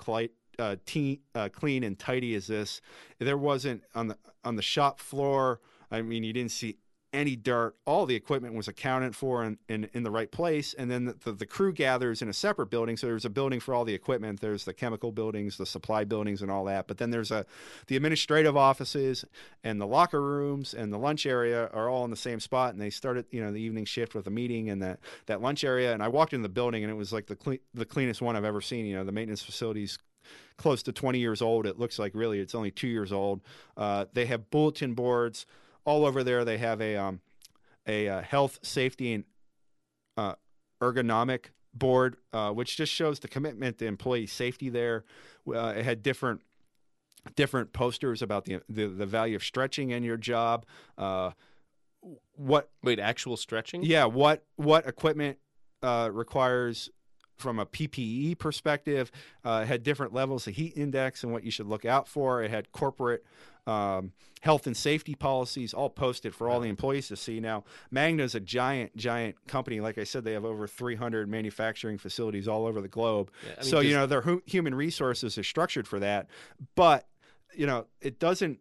[0.59, 2.81] uh, teen, uh, clean and tidy as this.
[3.19, 5.61] There wasn't on the on the shop floor.
[5.91, 6.77] I mean, you didn't see
[7.13, 7.75] any dirt.
[7.87, 10.75] All the equipment was accounted for in, in, in the right place.
[10.75, 12.97] And then the, the, the crew gathers in a separate building.
[12.97, 14.41] So there's a building for all the equipment.
[14.41, 16.87] There's the chemical buildings, the supply buildings, and all that.
[16.87, 17.47] But then there's a
[17.87, 19.25] the administrative offices
[19.65, 22.73] and the locker rooms and the lunch area are all in the same spot.
[22.73, 25.65] And they started, you know, the evening shift with a meeting and that that lunch
[25.65, 25.93] area.
[25.93, 28.37] And I walked in the building and it was like the cle- the cleanest one
[28.37, 28.85] I've ever seen.
[28.87, 29.99] You know, the maintenance facilities
[30.59, 31.65] close to 20 years old.
[31.65, 33.41] It looks like really it's only two years old.
[33.77, 35.47] Uh, they have bulletin boards
[35.89, 36.45] all over there.
[36.45, 37.21] They have a um,
[37.87, 39.25] a uh, health, safety, and
[40.17, 40.35] uh,
[40.83, 44.69] ergonomic board, uh, which just shows the commitment to employee safety.
[44.69, 45.05] There,
[45.53, 46.43] uh, it had different
[47.35, 50.67] different posters about the the, the value of stretching in your job.
[50.97, 51.31] Uh,
[52.37, 53.83] what Wait, actual stretching?
[53.83, 55.39] yeah, what what equipment
[55.83, 56.91] uh, requires
[57.39, 59.11] from a PPE perspective?
[59.45, 62.43] Uh, had different levels of heat index and what you should look out for.
[62.43, 63.25] It had corporate
[63.67, 67.39] um, health and safety policies all posted for all the employees to see.
[67.39, 69.81] Now, Magna is a giant, giant company.
[69.81, 73.31] Like I said, they have over 300 manufacturing facilities all over the globe.
[73.45, 76.29] Yeah, I mean, so you know their hu- human resources are structured for that,
[76.75, 77.07] but
[77.55, 78.61] you know it doesn't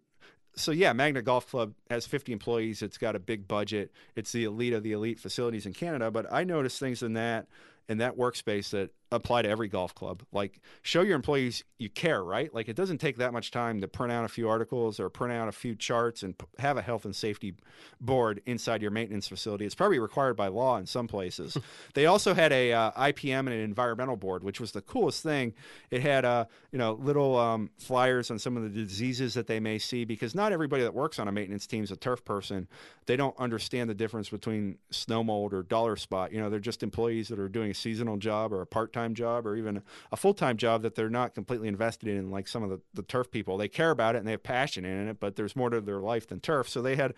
[0.57, 2.81] so yeah, Magna Golf Club has 50 employees.
[2.81, 3.91] It's got a big budget.
[4.15, 6.11] It's the elite of the elite facilities in Canada.
[6.11, 7.47] But I noticed things in that
[7.89, 10.23] in that workspace that apply to every golf club.
[10.31, 12.53] Like show your employees you care, right?
[12.53, 15.33] Like it doesn't take that much time to print out a few articles or print
[15.33, 17.55] out a few charts and p- have a health and safety
[18.01, 19.65] board inside your maintenance facility.
[19.65, 21.57] It's probably required by law in some places.
[21.93, 25.53] they also had a uh, IPM and an environmental board, which was the coolest thing.
[25.91, 29.59] It had uh, you know little um, flyers on some of the diseases that they
[29.59, 32.67] may see because not everybody that works on a maintenance team is a turf person.
[33.05, 36.33] They don't understand the difference between snow mold or dollar spot.
[36.33, 38.65] You know, they're just employees that are doing a seasonal job or a
[38.97, 39.81] part-time job or even
[40.11, 43.29] a full-time job that they're not completely invested in like some of the, the turf
[43.29, 43.57] people.
[43.57, 45.99] They care about it and they have passion in it, but there's more to their
[45.99, 46.67] life than turf.
[46.67, 47.13] So they had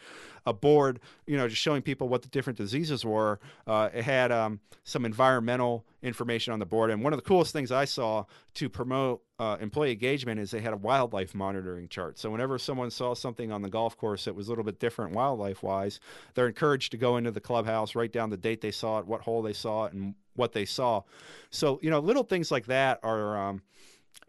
[0.45, 3.39] a board, you know, just showing people what the different diseases were.
[3.65, 6.91] Uh, it had um, some environmental information on the board.
[6.91, 10.61] And one of the coolest things I saw to promote uh, employee engagement is they
[10.61, 12.17] had a wildlife monitoring chart.
[12.19, 15.13] So whenever someone saw something on the golf course that was a little bit different
[15.13, 15.99] wildlife wise,
[16.33, 19.21] they're encouraged to go into the clubhouse, write down the date they saw it, what
[19.21, 21.03] hole they saw it, and what they saw.
[21.51, 23.61] So you know, little things like that are um,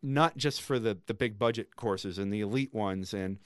[0.02, 3.38] not just for the the big budget courses and the elite ones, and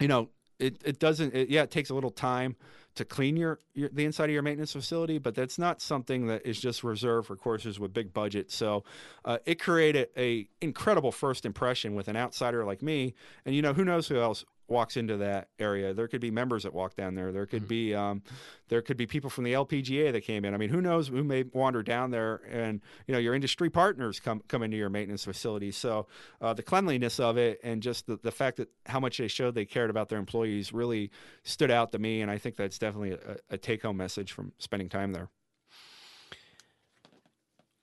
[0.00, 1.34] you know, it it doesn't.
[1.34, 2.56] It, yeah, it takes a little time
[2.94, 6.44] to clean your, your the inside of your maintenance facility, but that's not something that
[6.46, 8.54] is just reserved for courses with big budgets.
[8.54, 8.84] So
[9.24, 13.14] uh, it created a incredible first impression with an outsider like me,
[13.46, 15.92] and you know who knows who else walks into that area.
[15.92, 17.32] There could be members that walk down there.
[17.32, 18.22] There could be um,
[18.68, 20.54] there could be people from the LPGA that came in.
[20.54, 24.20] I mean, who knows who may wander down there, and you know your industry partners
[24.20, 25.70] come come into your maintenance facility.
[25.70, 26.06] So
[26.40, 29.54] uh, the cleanliness of it and just the, the fact that how much they showed
[29.54, 31.10] they cared about their employees really
[31.44, 34.52] stood out to me, and I think that's definitely a, a take home message from
[34.58, 35.28] spending time there.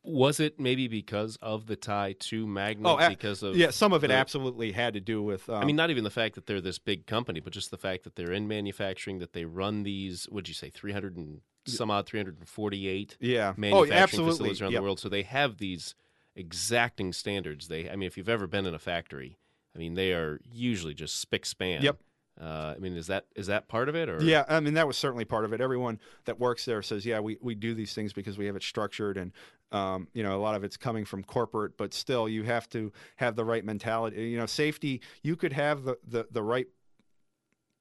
[0.03, 2.95] Was it maybe because of the tie to Magna?
[2.95, 5.49] Oh, because of Yeah, some of it the- absolutely had to do with.
[5.49, 7.77] Um, I mean, not even the fact that they're this big company, but just the
[7.77, 10.25] fact that they're in manufacturing, that they run these.
[10.29, 13.59] What would you say three hundred and some odd, three hundred and forty-eight yeah, oh,
[13.59, 14.31] manufacturing absolutely.
[14.31, 14.79] facilities around Yep.
[14.79, 14.99] the world.
[14.99, 15.95] So they have these
[16.35, 17.67] exacting standards.
[17.67, 19.37] They, I mean, if you've ever been in a factory,
[19.75, 21.81] I mean, they are usually just spick span.
[21.81, 21.97] Yep.
[22.39, 24.87] Uh, I mean, is that is that part of it, or Yeah, I mean that
[24.87, 25.59] was certainly part of it.
[25.59, 28.63] Everyone that works there says, "Yeah, we, we do these things because we have it
[28.63, 29.33] structured." And
[29.71, 32.91] Um, you know, a lot of it's coming from corporate, but still, you have to
[33.17, 34.29] have the right mentality.
[34.29, 35.01] You know, safety.
[35.21, 36.67] You could have the the, the right,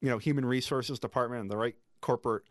[0.01, 2.43] you know, human resources department and the right corporate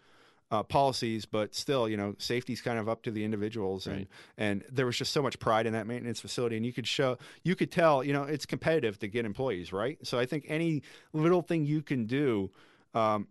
[0.51, 4.09] uh, policies, but still, you know, safety's kind of up to the individuals, and Right.
[4.39, 7.19] and there was just so much pride in that maintenance facility, and you could show,
[7.45, 9.99] you could tell, you know, it's competitive to get employees, right?
[10.07, 12.51] So I think any little thing you can do.
[12.95, 13.29] Um,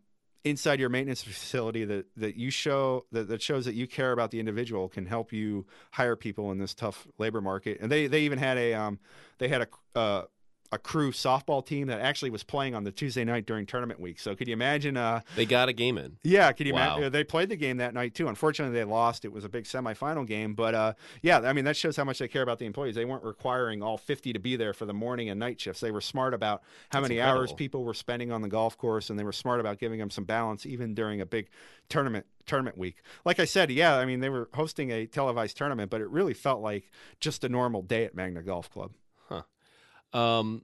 [0.50, 4.32] inside your maintenance facility that, that you show that, that shows that you care about
[4.32, 7.80] the individual can help you hire people in this tough labor market.
[7.82, 9.00] And they, they even had a um,
[9.38, 10.24] they had a uh,
[10.72, 14.20] a crew softball team that actually was playing on the Tuesday night during tournament week.
[14.20, 14.98] So could you imagine?
[14.98, 16.18] Uh, They got a game in.
[16.24, 16.96] yeah, could you Wow.
[16.98, 17.12] imagine?
[17.12, 18.28] They played the game that night too.
[18.28, 19.24] Unfortunately, they lost.
[19.26, 22.20] It was a big semifinal game, but uh, yeah, I mean that shows how much
[22.20, 22.96] they care about the employees.
[22.96, 25.80] They weren't requiring all 50 to be there for the morning and night shifts.
[25.82, 29.10] They were smart about how That's many hours people were spending on the golf course,
[29.10, 31.48] and they were smart about giving them some balance even during a big
[31.90, 32.98] tournament tournament week.
[33.26, 36.34] Like I said, yeah, I mean they were hosting a televised tournament, but it really
[36.34, 38.92] felt like just a normal day at Magna Golf Club.
[40.14, 40.64] Um,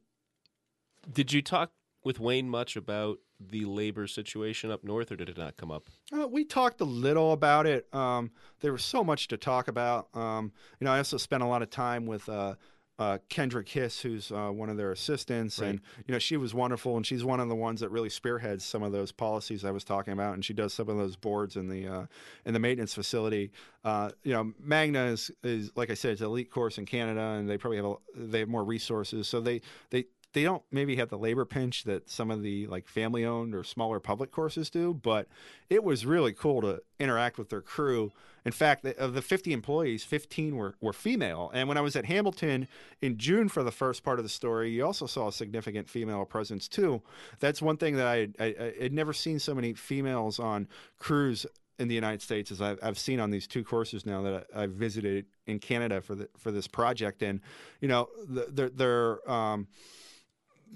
[1.11, 1.71] did you talk
[2.03, 5.83] with Wayne much about the labor situation up north, or did it not come up?
[6.13, 7.93] Uh, we talked a little about it.
[7.93, 10.07] Um, there was so much to talk about.
[10.13, 12.55] Um, you know, I also spent a lot of time with uh,
[12.99, 15.69] uh, Kendra Kiss, who's uh, one of their assistants, Right.
[15.71, 18.63] and you know, she was wonderful, and she's one of the ones that really spearheads
[18.63, 21.55] some of those policies I was talking about, and she does some of those boards
[21.55, 22.05] in the uh,
[22.45, 23.51] in the maintenance facility.
[23.83, 27.19] Uh, you know, Magna is, is like I said, it's an elite course in Canada,
[27.21, 30.95] and they probably have a, they have more resources, so they they they don't maybe
[30.95, 34.69] have the labor pinch that some of the like family owned or smaller public courses
[34.69, 35.27] do, but
[35.69, 38.11] it was really cool to interact with their crew.
[38.45, 41.49] In fact, of the 50 employees, 15 were, were female.
[41.53, 42.67] And when I was at Hamilton
[43.01, 46.25] in June for the first part of the story, you also saw a significant female
[46.25, 47.01] presence too.
[47.39, 50.67] That's one thing that I, I, I had never seen so many females on
[50.99, 51.45] crews
[51.79, 54.63] in the United States as I've, I've seen on these two courses now that I,
[54.63, 57.23] I've visited in Canada for the for this project.
[57.23, 57.41] And
[57.81, 59.67] you know, they're they're um,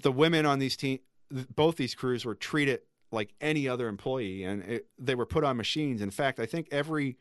[0.00, 1.00] the women on these team,
[1.54, 2.80] both these crews were treated
[3.10, 6.02] like any other employee, and it, they were put on machines.
[6.02, 7.16] In fact, I think every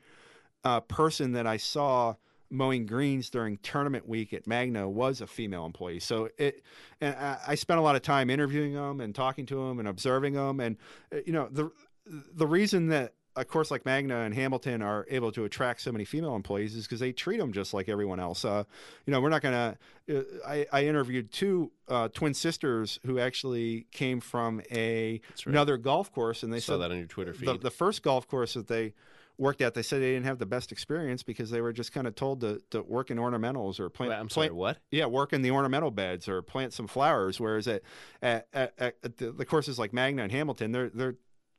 [0.63, 2.15] uh, person that I saw
[2.49, 5.99] mowing greens during tournament week at Magna was a female employee.
[5.99, 6.63] So it,
[7.01, 9.87] and I, I spent a lot of time interviewing them and talking to them and
[9.87, 10.59] observing them.
[10.59, 10.77] And
[11.13, 11.71] uh, you know, the
[12.05, 16.04] the reason that a course like Magna and Hamilton are able to attract so many
[16.04, 18.43] female employees is because they treat them just like everyone else.
[18.43, 18.63] Uh,
[19.06, 19.78] you know, we're not gonna.
[20.12, 25.45] Uh, I, I interviewed two uh, twin sisters who actually came from a right.
[25.45, 27.47] another golf course, and they saw said that on your Twitter feed.
[27.47, 28.93] the, the first golf course that they
[29.38, 32.08] worked at, they said they didn't have the best experience because they were just kind
[32.08, 34.10] of told to, to work in ornamentals or plant.
[34.10, 34.78] Wait, I'm sorry, plant what?
[34.89, 37.39] yeah, work in the ornamental beds or plant some flowers.
[37.39, 37.84] Whereas at
[38.21, 41.15] at, at, at the, the courses like Magna and Hamilton, they're they're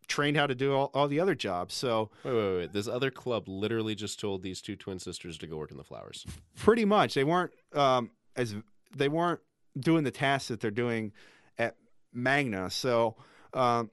[0.09, 1.75] trained how to do all, all the other jobs.
[1.75, 2.73] So Wait, wait, wait.
[2.73, 5.85] This other club literally just told these two twin sisters to go work in the
[5.85, 6.27] flowers.
[6.57, 8.55] pretty much they weren't um, as
[8.97, 9.41] they weren't
[9.79, 11.13] doing the tasks that they're doing
[11.59, 11.77] at
[12.13, 12.71] Magna.
[12.71, 13.17] So
[13.55, 13.91] um,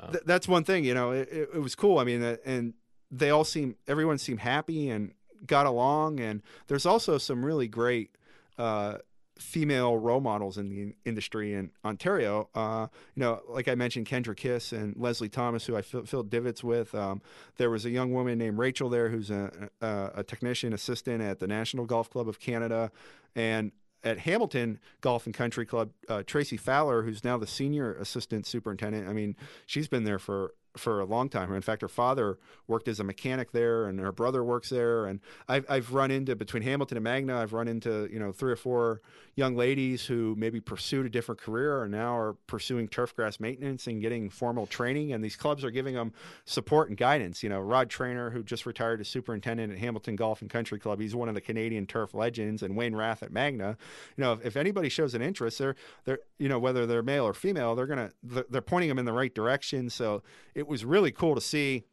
[0.00, 0.08] Wow.
[0.12, 0.84] th- that's one thing.
[0.84, 1.98] You know, it, it, it was cool.
[1.98, 2.72] I mean, uh, and
[3.10, 5.12] they all seem everyone seemed happy and
[5.46, 6.18] got along.
[6.20, 8.16] And there's also some really great.
[8.56, 8.98] Uh,
[9.38, 12.48] female role models in the industry in Ontario.
[12.54, 16.62] Uh, you know, like I mentioned, Kendra Kiss and Leslie Thomas, who I filled divots
[16.62, 16.94] with.
[16.94, 17.22] Um,
[17.56, 21.38] there was a young woman named Rachel there, who's a, a, a technician assistant at
[21.38, 22.90] the National Golf Club of Canada,
[23.34, 23.72] and
[24.04, 29.08] at Hamilton Golf and Country Club, uh, Tracy Fowler, who's now the senior assistant superintendent.
[29.08, 31.52] I mean, she's been there for for a long time.
[31.52, 35.06] In fact, her father worked as a mechanic there, and her brother works there.
[35.06, 38.52] And I've I've run into between Hamilton and Magna, I've run into you know three
[38.52, 39.00] or four
[39.34, 44.02] young ladies who maybe pursued a different career and now are pursuing turfgrass maintenance and
[44.02, 45.12] getting formal training.
[45.12, 46.12] And these clubs are giving them
[46.44, 47.42] support and guidance.
[47.42, 51.00] You know, Rod Trainor, who just retired as superintendent at Hamilton Golf and Country Club,
[51.00, 53.76] he's one of the Canadian turf legends, and Wayne Rath at Magna.
[54.16, 57.24] You know, if, if anybody shows an interest, they're they're you know whether they're male
[57.24, 59.88] or female, they're gonna they're, they're pointing them in the right direction.
[59.90, 60.22] So
[60.66, 61.84] was really cool to see.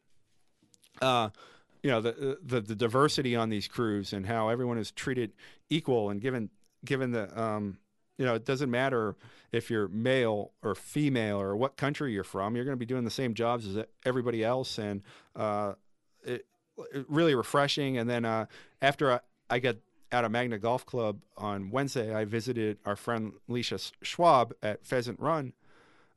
[1.00, 1.30] Uh,
[1.82, 5.32] you know the, the the diversity on these crews and how everyone is treated
[5.68, 6.50] equal and given
[6.84, 7.78] given the um,
[8.18, 9.16] you know it doesn't matter
[9.52, 13.04] if you're male or female or what country you're from you're going to be doing
[13.04, 15.02] the same jobs as everybody else and
[15.36, 15.72] uh,
[16.24, 16.46] it,
[16.92, 18.46] it really refreshing and then uh,
[18.82, 19.76] after I, I got
[20.12, 25.18] out of Magna Golf Club on Wednesday I visited our friend Leasha Schwab at Pheasant
[25.18, 25.54] Run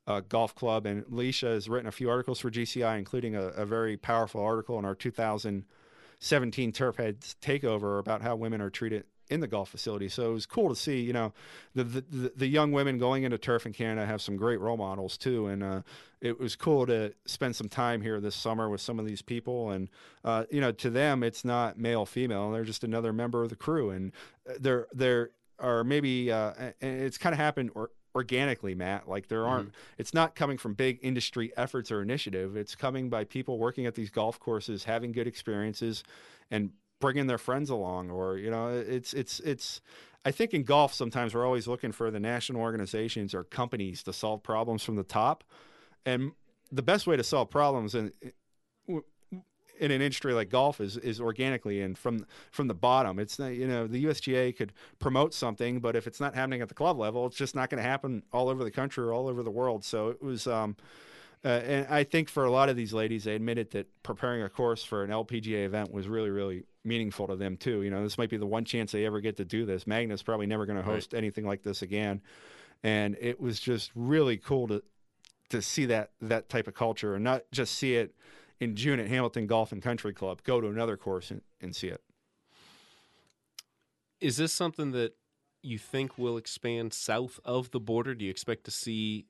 [0.08, 3.66] uh, golf club, and Leasha has written a few articles for GCI, including a, a
[3.66, 9.40] very powerful article in our 2017 Turf Heads takeover about how women are treated in
[9.40, 10.10] the golf facility.
[10.10, 11.34] So it was cool to see, you know,
[11.74, 15.18] the the, the young women going into turf in Canada have some great role models
[15.18, 15.82] too, and uh,
[16.22, 19.72] it was cool to spend some time here this summer with some of these people.
[19.72, 19.90] And
[20.24, 23.56] uh, you know, to them, it's not male female; they're just another member of the
[23.56, 24.12] crew, and
[24.50, 29.10] uh, they're they're are maybe uh, and it's kind of happened or organically, Matt.
[29.10, 29.96] Like there aren't, mm-hmm.
[29.98, 32.56] it's not coming from big industry efforts or initiative.
[32.56, 36.04] It's coming by people working at these golf courses, having good experiences,
[36.52, 38.12] and bringing their friends along.
[38.12, 39.82] Or you know, it's it's it's.
[40.26, 44.14] I think in golf sometimes we're always looking for the national organizations or companies to
[44.14, 45.44] solve problems from the top,
[46.06, 46.32] and
[46.72, 48.14] the best way to solve problems and
[49.80, 53.20] in an industry like golf is is organically and from from the bottom.
[53.20, 56.70] It's not, you know the USGA could promote something, but if it's not happening at
[56.70, 59.28] the club level, it's just not going to happen all over the country or all
[59.28, 59.84] over the world.
[59.84, 60.48] So it was.
[60.48, 60.76] Um,
[61.46, 64.50] uh, and I think for a lot of these ladies, they admitted that preparing a
[64.50, 67.82] course for an LPGA event was really, really meaningful to them too.
[67.82, 69.86] You know, this might be the one chance they ever get to do this.
[69.86, 71.18] Magna's probably never going to host right.
[71.18, 72.22] anything like this again,
[72.82, 74.84] and it was just really cool to
[75.50, 78.16] to see that that type of culture and not just see it
[78.64, 80.42] in June at Hamilton Golf and Country Club.
[80.44, 82.02] Go to another course and, and see it.
[84.20, 85.16] Is this something that
[85.62, 88.16] you think will expand south of the border?
[88.16, 89.26] Do you expect to see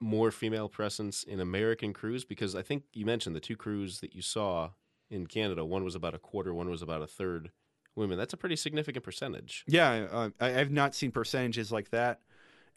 [0.00, 2.24] more female presence in American crews?
[2.24, 4.70] Because I think you mentioned the two crews that you saw
[5.10, 5.64] in Canada.
[5.64, 7.50] One was about a quarter, one was about a third
[7.94, 8.16] women.
[8.16, 9.64] That's a pretty significant percentage.
[9.66, 12.20] Yeah, uh, I, have not seen percentages like that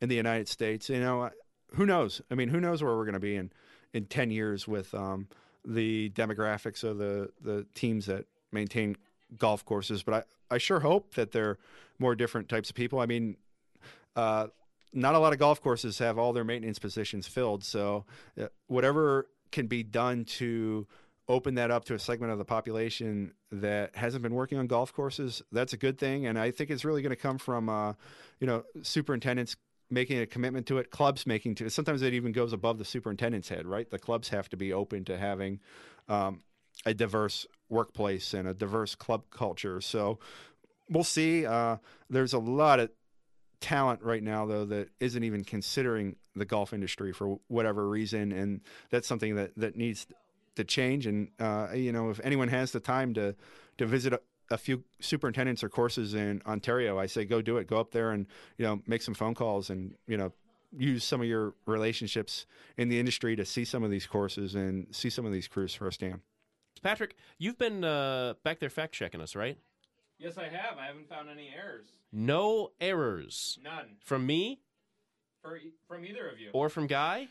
[0.02, 0.90] in the United States.
[0.90, 1.30] You know,
[1.76, 2.22] who knows?
[2.30, 3.52] I mean, who knows where we're going to be in
[3.94, 5.28] in ten years with um,
[5.66, 8.98] the demographics of the the teams that maintain
[9.38, 10.04] golf courses.
[10.04, 10.14] But
[10.50, 11.58] I, I sure hope that they're
[12.00, 13.00] more different types of people.
[13.00, 13.38] I mean,
[14.16, 14.48] uh,
[14.94, 17.64] not a lot of golf courses have all their maintenance positions filled.
[17.64, 18.06] So
[18.40, 20.88] uh, whatever can be done to
[21.28, 24.94] open that up to a segment of the population that hasn't been working on golf
[24.94, 26.26] courses, that's a good thing.
[26.26, 27.94] And I think it's really going to come from, uh,
[28.40, 29.56] you know, superintendents
[29.92, 31.72] making a commitment to it, clubs making to it.
[31.72, 33.90] Sometimes it even goes above the superintendent's head, right?
[33.90, 35.60] The clubs have to be open to having
[36.08, 36.42] um,
[36.86, 39.82] a diverse workplace and a diverse club culture.
[39.82, 40.20] So
[40.90, 41.46] we'll see.
[41.46, 41.78] Uh,
[42.10, 42.90] there's a lot of
[43.60, 48.62] talent right now, though, that isn't even considering the golf industry for whatever reason, and
[48.90, 50.08] that's something that that needs
[50.56, 51.06] to change.
[51.06, 53.36] And uh, you know, if anyone has the time to
[53.78, 54.14] to visit
[54.52, 57.68] a few superintendents or courses in Ontario, I say go do it.
[57.68, 60.32] Go up there and you know make some phone calls and you know
[60.78, 62.46] use some of your relationships
[62.78, 65.74] in the industry to see some of these courses and see some of these crews
[65.74, 66.22] firsthand.
[66.82, 69.58] Patrick, you've been uh, back there fact checking us, right?
[70.18, 70.78] Yes, I have.
[70.80, 71.88] I haven't found any errors.
[72.12, 73.58] No errors.
[73.64, 73.98] None.
[74.04, 74.62] From me?
[75.42, 76.50] For, from either of you.
[76.54, 77.28] Or from Guy?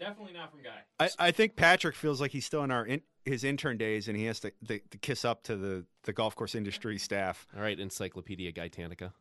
[0.00, 0.80] Definitely not from Guy.
[0.98, 4.16] I, I think Patrick feels like he's still in our in, his intern days, and
[4.16, 7.46] he has to, to, kiss up to the the golf course industry staff.
[7.56, 9.12] All right, Encyclopedia Guytanica.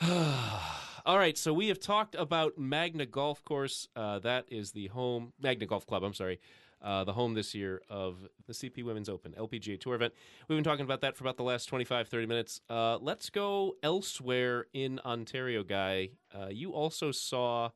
[1.06, 3.88] All right, so we have talked about Magna Golf Course.
[3.96, 6.04] Uh, that is the home Magna Golf Club.
[6.04, 6.38] I'm sorry,
[6.82, 10.12] uh, the home this year of the CP Women's Open LPGA Tour event.
[10.48, 12.60] We've been talking about that for about the last 25, 30 minutes.
[12.68, 16.10] Uh, let's go elsewhere in Ontario, Guy.
[16.34, 17.70] Uh, you also saw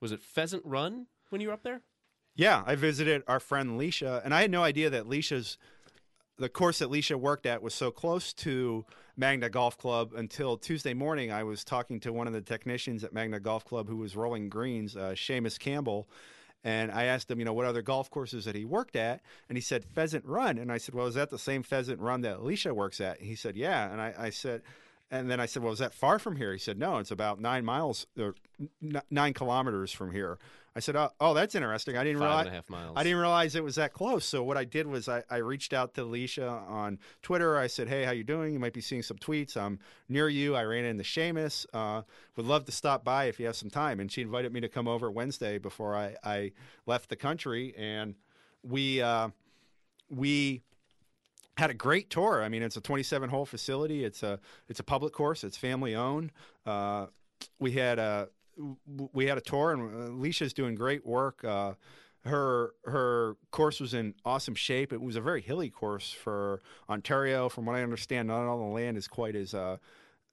[0.00, 1.82] was it Pheasant Run when you were up there?
[2.36, 5.56] Yeah, I visited our friend Leasha, and I had no idea that Leasha's
[6.36, 8.84] the course that Leasha worked at was so close to
[9.16, 11.30] Magna Golf Club until Tuesday morning.
[11.30, 14.48] I was talking to one of the technicians at Magna Golf Club who was rolling
[14.48, 16.08] greens, uh, Seamus Campbell,
[16.64, 19.56] and I asked him, you know, what other golf courses that he worked at, and
[19.56, 22.38] he said Pheasant Run, and I said, well, is that the same Pheasant Run that
[22.38, 23.20] Leasha works at?
[23.20, 24.62] And he said, yeah, and I, I said.
[25.10, 27.38] And then I said, "Well, is that far from here?" He said, "No, it's about
[27.38, 28.34] nine miles or
[28.82, 30.38] n- nine kilometers from here."
[30.76, 31.96] I said, "Oh, oh that's interesting.
[31.96, 32.94] I didn't Five realize and a half miles.
[32.96, 35.72] I didn't realize it was that close." So what I did was I, I reached
[35.72, 37.56] out to Leasha on Twitter.
[37.56, 38.52] I said, "Hey, how you doing?
[38.52, 39.56] You might be seeing some tweets.
[39.56, 40.56] I'm near you.
[40.56, 41.66] I ran into Seamus.
[41.72, 42.02] Uh,
[42.36, 44.68] would love to stop by if you have some time." And she invited me to
[44.68, 46.52] come over Wednesday before I, I
[46.86, 48.16] left the country, and
[48.62, 49.28] we uh,
[50.10, 50.62] we
[51.56, 52.42] had a great tour.
[52.42, 54.04] I mean, it's a 27 hole facility.
[54.04, 55.44] It's a it's a public course.
[55.44, 56.32] It's family owned.
[56.66, 57.06] Uh,
[57.58, 58.28] we had a
[59.12, 61.44] we had a tour, and Leasha's doing great work.
[61.44, 61.74] Uh,
[62.24, 64.92] her her course was in awesome shape.
[64.92, 67.48] It was a very hilly course for Ontario.
[67.48, 69.76] From what I understand, not all the land is quite as uh,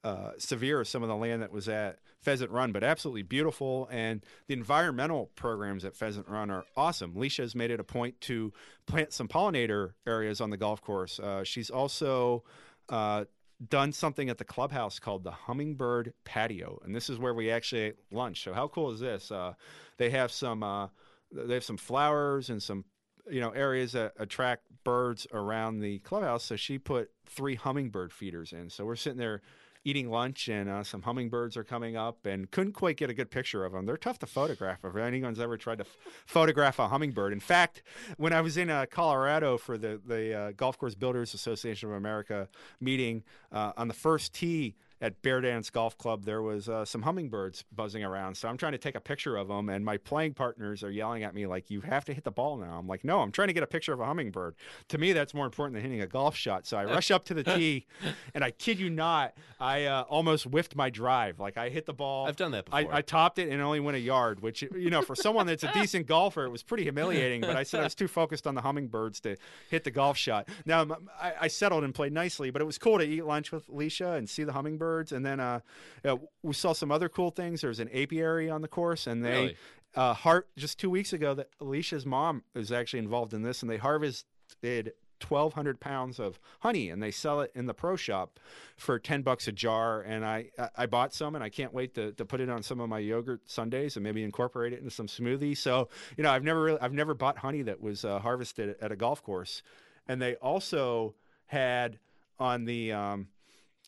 [0.04, 3.88] uh, severe as some of the land that was at Pheasant Run, but absolutely beautiful.
[3.92, 7.14] And the environmental programs at Pheasant Run are awesome.
[7.14, 8.54] Leasha has made it a point to
[8.86, 11.20] plant some pollinator areas on the golf course.
[11.20, 12.44] Uh, she's also
[12.90, 13.26] uh,
[13.70, 17.82] done something at the clubhouse called the Hummingbird Patio, and this is where we actually
[17.82, 18.44] ate lunch.
[18.44, 19.32] So how cool is this?
[19.32, 19.54] Uh,
[19.98, 20.88] they have some uh,
[21.32, 22.86] they have some flowers and some
[23.30, 28.52] you know areas that attract birds around the clubhouse, so she put three hummingbird feeders
[28.54, 28.70] in.
[28.70, 29.42] So we're sitting there
[29.84, 33.32] eating lunch, and uh, some hummingbirds are coming up, and couldn't quite get a good
[33.32, 33.86] picture of them.
[33.86, 34.80] They're tough to photograph.
[34.84, 37.84] If anyone's ever tried to f- photograph a hummingbird, in fact,
[38.18, 41.96] when I was in uh, Colorado for the the uh, Golf Course Builders Association of
[41.96, 42.48] America
[42.80, 47.02] meeting uh, on the first tee at Bear Dance Golf Club, there was uh, some
[47.02, 48.36] hummingbirds buzzing around.
[48.36, 51.24] So I'm trying to take a picture of them, and my playing partners are yelling
[51.24, 53.48] at me like, "You have to hit the ball now." I'm like, "No, I'm trying
[53.48, 54.56] to get a picture of a hummingbird.
[54.90, 57.34] To me, that's more important than hitting a golf shot." So I rush up to
[57.34, 57.88] the tee,
[58.36, 61.40] and I kid you not, I uh, almost whiffed my drive.
[61.40, 62.28] Like I hit the ball.
[62.28, 62.96] I've done that I, before.
[62.96, 65.72] I topped it and only went a yard, which you know, for someone that's a
[65.74, 67.42] decent golfer, it was pretty humiliating.
[67.42, 69.36] But I said I was too focused on the hummingbirds to
[69.72, 70.48] hit the golf shot.
[70.66, 70.86] Now
[71.20, 74.30] I settled and played nicely, but it was cool to eat lunch with Leasha and
[74.30, 74.91] see the hummingbirds.
[75.00, 75.60] And then uh,
[76.04, 77.62] uh, we saw some other cool things.
[77.62, 79.58] There's an apiary on the course, and they Really?
[79.96, 83.70] uh, har- just two weeks ago that Leasha's mom is actually involved in this, and
[83.72, 84.94] they harvested
[85.28, 88.40] 1,200 pounds of honey, and they sell it in the pro shop
[88.76, 90.02] for 10 bucks a jar.
[90.02, 92.64] And I I- I bought some, and I can't wait to, to put it on
[92.64, 95.58] some of my yogurt sundaes and maybe incorporate it into some smoothies.
[95.58, 98.92] So you know, I've never really I've never bought honey that was uh, harvested at
[98.92, 99.62] a golf course,
[100.08, 101.14] and they also
[101.46, 102.00] had
[102.40, 103.28] on the um,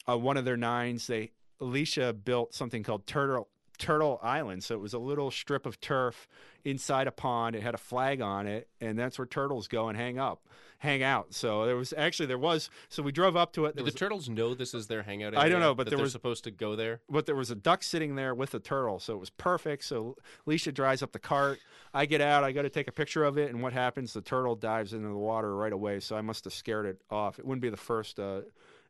[0.09, 1.31] uh, one of their nines they
[1.61, 3.47] Leasha built something called Turtle
[3.77, 4.63] Turtle Island.
[4.63, 6.27] So it was a little strip of turf
[6.63, 7.55] inside a pond.
[7.55, 10.45] It had a flag on it, and that's where turtles go and hang up,
[10.77, 11.33] hang out.
[11.33, 12.69] So there was actually there was.
[12.89, 13.75] So we drove up to it.
[13.75, 15.35] Do There the turtles know this is their hangout?
[15.35, 17.01] I don't know, but there they're was- supposed to go there.
[17.09, 19.85] but there was a duck sitting there with a turtle, so it was perfect.
[19.85, 21.59] So Leasha drives up the cart.
[21.93, 22.43] I get out.
[22.43, 24.13] I go to take a picture of it, and what happens?
[24.13, 25.99] The turtle dives into the water right away.
[25.99, 27.39] So I must have scared it off.
[27.39, 28.41] It wouldn't be the first uh,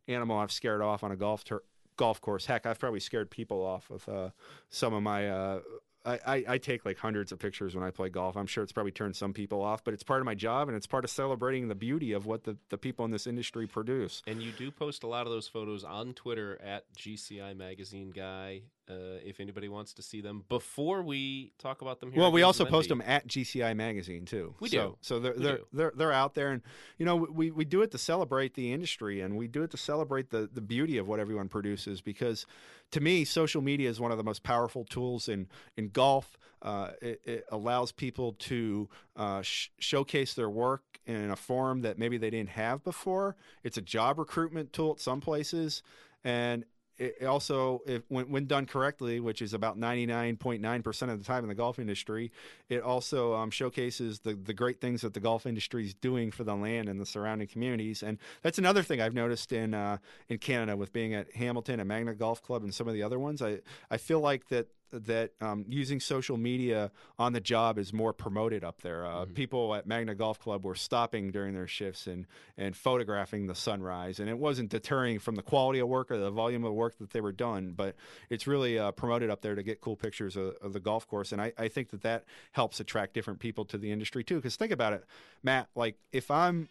[0.07, 1.63] animal I've scared off on a golf tur-
[1.97, 2.45] golf course.
[2.45, 4.29] Heck, I've probably scared people off with uh,
[4.69, 5.29] some of my.
[5.29, 5.59] Uh,
[6.05, 8.35] I, I, I take like hundreds of pictures when I play golf.
[8.35, 10.75] I'm sure it's probably turned some people off, but it's part of my job and
[10.75, 14.21] it's part of celebrating the beauty of what the, the people in this industry produce.
[14.27, 18.63] And you do post a lot of those photos on Twitter at GCI Magazine Guy.
[18.89, 22.21] Uh, if anybody wants to see them before we talk about them here.
[22.21, 24.55] Well, we also post them at GCI Magazine too.
[24.59, 24.97] We so, do.
[24.99, 25.67] So they're We they're, do.
[25.71, 26.61] they're they're out there, and
[26.97, 29.77] you know we we do it to celebrate the industry, and we do it to
[29.77, 32.01] celebrate the the beauty of what everyone produces.
[32.01, 32.45] Because
[32.91, 36.37] to me, social media is one of the most powerful tools in in golf.
[36.61, 41.97] Uh, it, it allows people to uh, sh- showcase their work in a form that
[41.97, 43.35] maybe they didn't have before.
[43.63, 45.83] It's a job recruitment tool at some places,
[46.23, 46.65] and
[46.97, 51.49] it also, if when, when done correctly, which is about 99.9% of the time in
[51.49, 52.31] the golf industry,
[52.69, 56.43] it also um, showcases the, the great things that the golf industry is doing for
[56.43, 58.03] the land and the surrounding communities.
[58.03, 59.97] And that's another thing I've noticed in uh,
[60.29, 63.19] in Canada with being at Hamilton and Magna Golf Club and some of the other
[63.19, 63.41] ones.
[63.41, 68.13] I, I feel like that that um, using social media on the job is more
[68.13, 69.05] promoted up there.
[69.05, 72.25] Uh, People at Magna Golf Club were stopping during their shifts and
[72.57, 76.31] and photographing the sunrise, and it wasn't deterring from the quality of work or the
[76.31, 77.95] volume of work that they were done, but
[78.29, 81.31] it's really uh, promoted up there to get cool pictures of, of the golf course,
[81.31, 84.35] and I, I think that that helps attract different people to the industry too.
[84.35, 85.03] Because think about it,
[85.41, 85.67] Matt.
[85.75, 86.69] Like if I'm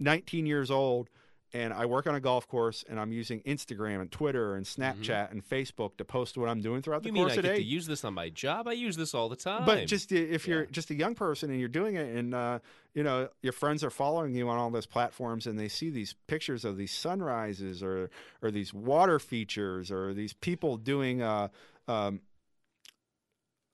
[0.00, 1.08] 19 years old
[1.52, 5.30] and I work on a golf course and I'm using Instagram and Twitter and Snapchat
[5.32, 7.48] and Facebook to post what I'm doing throughout the You mean course I of the
[7.48, 7.62] get day.
[7.62, 8.68] to use this on my job?
[8.68, 9.64] I use this all the time.
[9.66, 10.70] But just if you're Yeah.
[10.70, 12.58] just a young person and you're doing it, and uh,
[12.94, 16.14] you know your friends are following you on all those platforms, and they see these
[16.28, 18.10] pictures of these sunrises or
[18.42, 21.48] or these water features or these people doing uh,
[21.88, 22.20] um,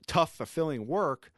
[0.06, 1.30] tough, fulfilling work.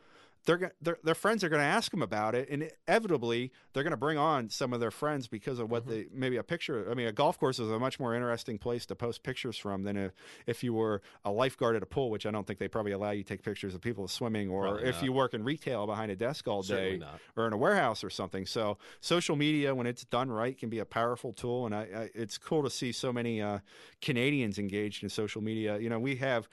[0.49, 3.91] They're, their their friends are going to ask them about it, and inevitably they're going
[3.91, 5.91] to bring on some of their friends because of what Mm-hmm.
[5.91, 6.91] they maybe a picture.
[6.91, 9.83] I mean, a golf course is a much more interesting place to post pictures from
[9.83, 10.13] than if,
[10.47, 13.11] if you were a lifeguard at a pool, which I don't think they probably allow
[13.11, 15.05] you to take pictures of people swimming, or Probably if not.
[15.05, 17.01] you work in retail behind a desk all day,
[17.37, 18.47] or in a warehouse or something.
[18.47, 22.11] So social media, when it's done right, can be a powerful tool, and I, I,
[22.15, 23.59] it's cool to see so many uh,
[24.01, 25.79] Canadians engaged in social media.
[25.79, 26.49] You know, we have.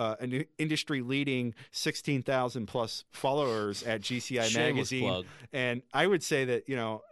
[0.00, 5.02] Uh, an industry leading 16,000 plus followers at GCI Shameless Magazine.
[5.02, 5.26] plug.
[5.52, 7.02] And I would say that, you know,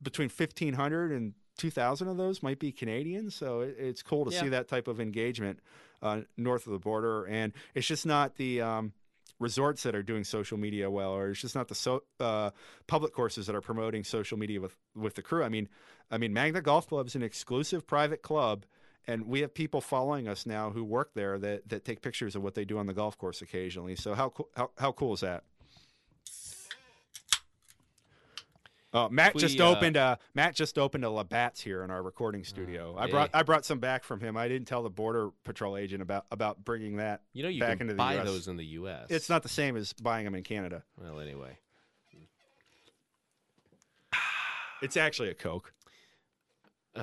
[0.00, 3.30] between 1,500 and 2,000 of those might be Canadian.
[3.30, 4.42] So it, it's cool to Yeah.
[4.42, 5.58] see that type of engagement
[6.02, 7.24] uh, north of the border.
[7.24, 8.92] And it's just not the um,
[9.40, 12.50] resorts that are doing social media well, or it's just not the so, uh,
[12.86, 15.42] public courses that are promoting social media with, with the crew.
[15.42, 15.68] I mean,
[16.12, 18.66] I mean, Magna Golf Club is an exclusive private club.
[19.06, 22.42] And we have people following us now who work there that, that take pictures of
[22.42, 23.96] what they do on the golf course occasionally.
[23.96, 25.44] So how co- how, how cool is that?
[28.94, 32.00] Uh, Matt We, just uh, opened a Matt just opened a Labatt's here in our
[32.00, 32.94] recording studio.
[32.96, 33.40] I brought hey.
[33.40, 34.36] I brought some back from him.
[34.36, 37.22] I didn't tell the border patrol agent about about bringing that.
[37.32, 38.24] You know, you back can into the buy US.
[38.24, 39.06] those in the U.S.
[39.10, 40.84] It's not the same as buying them in Canada.
[40.96, 41.58] Well, anyway.
[44.80, 45.72] It's actually a Coke.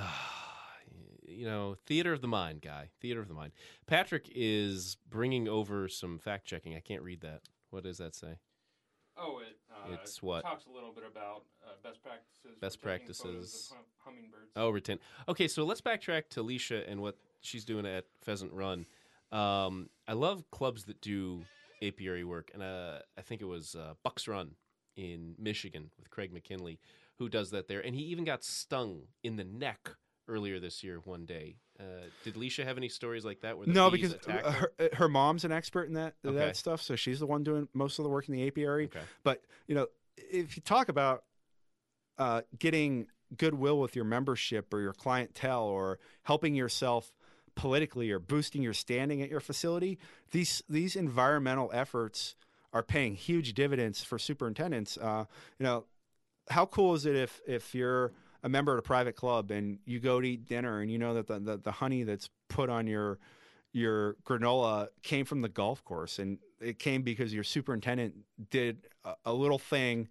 [1.42, 2.90] you know, theater of the mind, guy.
[3.02, 3.52] Theater of the mind.
[3.88, 6.76] Patrick is bringing over some fact checking.
[6.76, 7.42] I can't read that.
[7.72, 8.36] What does that say?
[9.18, 9.58] Oh, it.
[9.72, 10.44] Uh, It's what?
[10.44, 12.60] Talks a little bit about uh, best practices.
[12.62, 13.74] Best practices.
[13.74, 14.52] hum- hummingbirds.
[14.56, 15.00] Oh, retain.
[15.28, 18.86] Okay, so let's backtrack to Leasha and what she's doing at Pheasant Run.
[19.32, 21.42] Um, I love clubs that do
[21.82, 24.52] apiary work, and uh, I think it was uh, Bucks Run
[24.96, 26.80] in Michigan with Craig McKinley
[27.18, 29.92] who does that there, and he even got stung in the neck
[30.28, 31.56] earlier this year one day.
[31.80, 31.84] Uh,
[32.24, 33.58] did Leasha have any stories like that?
[33.58, 34.72] Where the No, because uh, her?
[34.80, 36.38] her, her mom's an expert in that Okay.
[36.38, 38.86] that stuff, so she's the one doing most of the work in the apiary.
[38.86, 39.02] Okay.
[39.24, 41.24] But you know, if you talk about
[42.18, 43.08] uh, getting
[43.38, 47.14] goodwill with your membership or your clientele, or helping yourself
[47.56, 49.98] politically, or boosting your standing at your facility,
[50.32, 52.36] these these environmental efforts
[52.74, 54.98] are paying huge dividends for superintendents.
[54.98, 55.26] Uh,
[55.60, 55.86] you know,
[56.50, 58.14] how cool is it if if you're
[58.44, 61.14] a member of a private club and you go to eat dinner and you know
[61.14, 63.20] that the, the, the honey that's put on your
[63.74, 68.14] your granola came from the golf course and it came because your superintendent
[68.50, 70.08] did a, a little thing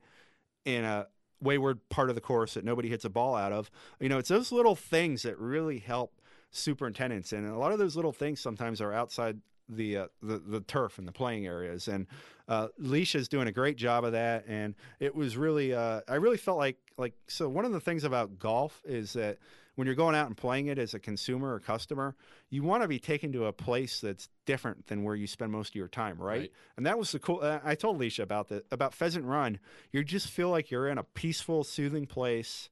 [0.65, 1.07] in a
[1.41, 3.71] wayward part of the course that nobody hits a ball out of.
[3.99, 6.21] You know, it's those little things that really help
[6.51, 9.39] superintendents, and a lot of those little things sometimes are outside
[9.77, 11.89] the uh, the, the turf and the playing areas.
[11.89, 12.07] And
[12.49, 16.37] uh, Leasha's doing a great job of that, and it was really uh, I really
[16.37, 17.49] felt like like so.
[17.49, 19.39] One of the things about golf is that
[19.77, 22.15] when you're going out and playing it as a consumer or customer,
[22.51, 25.71] you want to be taken to a place that's different than where you spend most
[25.71, 26.41] of your time, right?
[26.41, 26.53] Right.
[26.77, 27.41] And that was the cool.
[27.41, 29.59] Uh, I told Leasha about that about Pheasant Run.
[29.93, 32.69] You just feel like you're in a peaceful, soothing place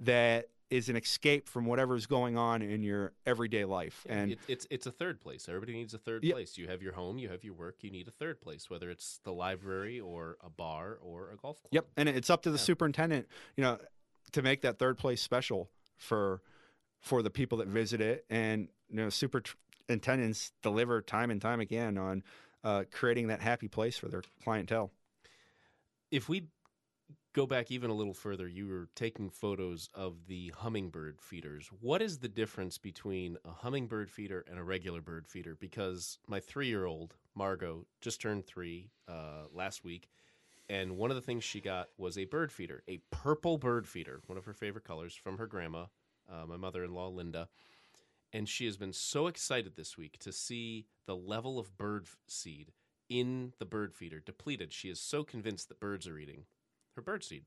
[0.00, 4.06] that is an escape from whatever's going on in your everyday life.
[4.08, 5.48] and it, it's it's a third place.
[5.48, 6.32] Everybody needs a third Yeah.
[6.32, 6.56] place.
[6.56, 7.76] You have your home, you have your work.
[7.82, 11.60] You need a third place, whether it's the library or a bar or a golf
[11.60, 11.68] club.
[11.72, 12.62] Yep, and it's up to the Yeah.
[12.62, 13.78] superintendent, you know,
[14.32, 16.40] to make that third place special for
[17.00, 21.98] for the people that visit it, and you know, superintendents deliver time and time again
[21.98, 22.22] on
[22.64, 24.92] uh, creating that happy place for their clientele.
[26.10, 26.46] If we
[27.32, 31.70] go back even a little further, you were taking photos of the hummingbird feeders.
[31.80, 35.56] What is the difference between a hummingbird feeder and a regular bird feeder?
[35.58, 40.10] Because my three-year-old Margot just turned three uh, last week.
[40.68, 44.20] And one of the things she got was a bird feeder, a purple bird feeder,
[44.26, 45.86] one of her favorite colors from her grandma,
[46.30, 47.48] uh, my mother in law, Linda.
[48.32, 52.72] And she has been so excited this week to see the level of bird seed
[53.08, 54.72] in the bird feeder depleted.
[54.72, 56.44] She is so convinced that birds are eating
[56.96, 57.44] her bird seed.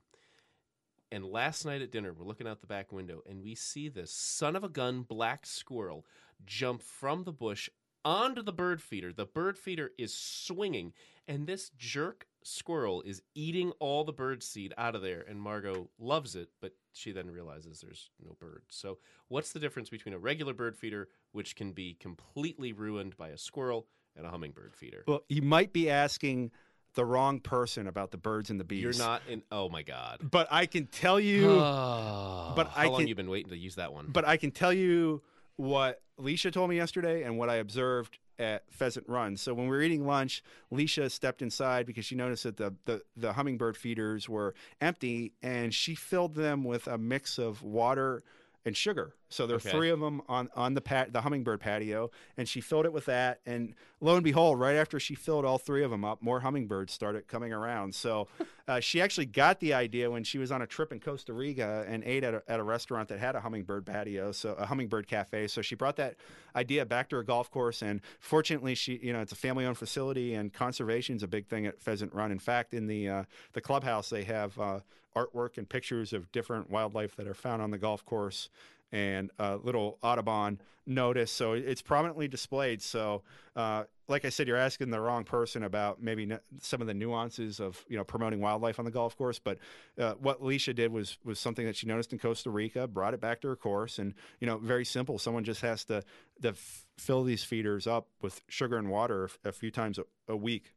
[1.12, 4.12] And last night at dinner, we're looking out the back window and we see this
[4.12, 6.06] son of a gun black squirrel
[6.46, 7.70] jump from the bush
[8.06, 9.12] onto the bird feeder.
[9.12, 10.94] The bird feeder is swinging,
[11.28, 15.26] and this jerk squirrel is eating all the bird seed out of there.
[15.28, 18.62] And Margot loves it, but she then realizes there's no bird.
[18.70, 23.30] So, what's the difference between a regular bird feeder, which can be completely ruined by
[23.30, 25.04] a squirrel, and a hummingbird feeder?
[25.08, 26.52] Well, you might be asking
[26.96, 28.82] the wrong person about the birds and the bees.
[28.82, 29.44] You're not in.
[29.52, 30.20] Oh my god.
[30.32, 31.48] but I can tell you.
[31.48, 34.08] but but how I long can- you been waiting to use that one?
[34.10, 35.22] But I can tell you
[35.58, 39.38] what Leasha told me yesterday and what I observed at Pheasant Run.
[39.38, 43.02] So when we were eating lunch, Leasha stepped inside because she noticed that the, the,
[43.16, 48.22] the hummingbird feeders were empty and she filled them with a mix of water
[48.66, 49.14] and sugar.
[49.36, 49.70] So there are Okay.
[49.72, 53.06] three of them on, on the pat, the hummingbird patio, and she filled it with
[53.06, 53.42] that.
[53.46, 56.94] And lo and behold, right after she filled all three of them up, more hummingbirds
[56.94, 57.94] started coming around.
[57.94, 58.30] So
[58.68, 61.84] uh, she actually got the idea when she was on a trip in Costa Rica
[61.86, 65.06] and ate at a, at a restaurant that had a hummingbird patio, so a hummingbird
[65.08, 65.48] cafe.
[65.48, 66.16] So she brought that
[66.56, 70.34] idea back to her golf course, and fortunately, she you know it's a family-owned facility,
[70.34, 72.32] and conservation is a big thing at Pheasant Run.
[72.32, 74.80] In fact, in the uh, the clubhouse, they have uh,
[75.16, 78.50] artwork and pictures of different wildlife that are found on the golf course.
[78.96, 82.82] And a little Audubon notice, so it's prominently displayed.
[82.82, 83.24] So,
[83.54, 86.32] uh, like I said, you're asking the wrong person about maybe
[86.62, 89.38] some of the nuances of you know promoting wildlife on the golf course.
[89.38, 89.58] But
[90.00, 93.20] uh, what Leasha did was was something that she noticed in Costa Rica, brought it
[93.20, 95.20] back to her course, and you know very simple.
[95.20, 96.02] Someone just has to
[96.42, 100.38] to f- fill these feeders up with sugar and water a few times a, a
[100.38, 100.74] week.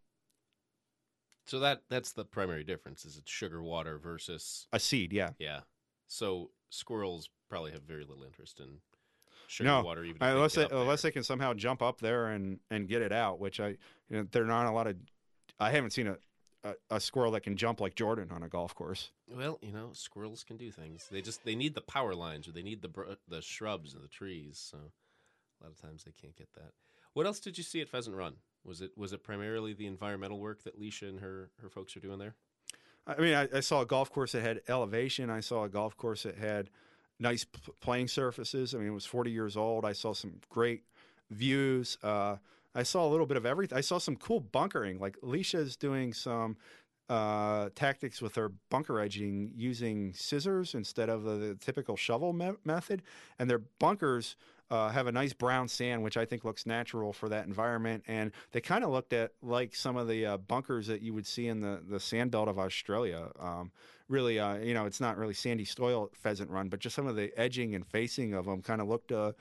[1.46, 3.04] so that that's the primary difference.
[3.04, 5.30] Is it's sugar water versus A seed, yeah.
[5.38, 5.60] yeah.
[6.08, 8.78] So squirrels probably have very little interest in
[9.46, 11.10] sugar No, water, even unless they they, unless there.
[11.10, 13.76] they can somehow jump up there and and get it out, which I you
[14.18, 14.96] know there are not a lot of.
[15.60, 16.18] I haven't seen a,
[16.62, 19.10] a, a squirrel that can jump like Jordan on a golf course.
[19.28, 21.08] Well, you know, squirrels can do things.
[21.10, 24.08] They just they need the power lines or they need the the shrubs and the
[24.08, 24.58] trees.
[24.70, 26.72] So a lot of times they can't get that.
[27.14, 28.34] What else did you see at Pheasant Run?
[28.64, 32.00] Was it was it primarily the environmental work that Leasha and her her folks are
[32.00, 32.34] doing there?
[33.08, 35.30] I mean, I, I saw a golf course that had elevation.
[35.30, 36.68] I saw a golf course that had
[37.18, 38.74] nice p- playing surfaces.
[38.74, 39.84] I mean, it was 40 years old.
[39.84, 40.82] I saw some great
[41.30, 41.96] views.
[42.02, 42.36] Uh,
[42.74, 43.78] I saw a little bit of everything.
[43.78, 44.98] I saw some cool bunkering.
[44.98, 46.56] Like Leasha's doing some
[47.08, 52.52] uh, tactics with her bunker edging using scissors instead of the, the typical shovel me-
[52.64, 53.02] method,
[53.38, 54.36] and their bunkers.
[54.70, 58.32] Uh, have a nice brown sand, which I think looks natural for that environment, and
[58.52, 61.48] they kind of looked at like some of the uh, bunkers that you would see
[61.48, 63.28] in the the sand belt of Australia.
[63.40, 63.72] Um,
[64.08, 67.16] really, uh, you know, it's not really sandy soil pheasant run, but just some of
[67.16, 69.32] the edging and facing of them kind of looked uh,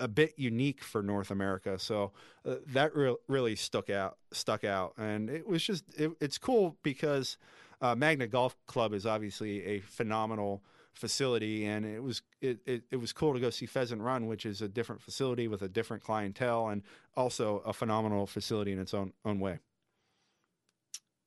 [0.00, 1.78] a bit unique for North America.
[1.78, 2.12] So
[2.44, 6.76] uh, that re- really stuck out, stuck out, and it was just it, it's cool
[6.82, 7.36] because
[7.80, 10.62] uh, Magna Golf Club is obviously a phenomenal
[10.94, 14.46] facility, and it was it, it, it was cool to go see Pheasant Run, which
[14.46, 16.82] is a different facility with a different clientele, and
[17.16, 19.58] also a phenomenal facility in its own own way.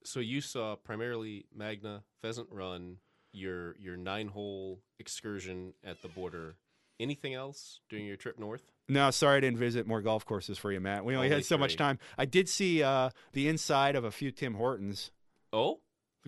[0.04, 2.98] So you saw primarily Magna Pheasant Run,
[3.34, 6.56] your your nine hole excursion at the border.
[7.00, 8.64] Anything else during your trip north?
[8.90, 11.06] No, sorry I didn't visit more golf courses for you, Matt.
[11.06, 12.00] We only, Only had so much time.
[12.18, 15.12] I did see uh, the inside of a few Tim Hortons.
[15.54, 15.82] Oh,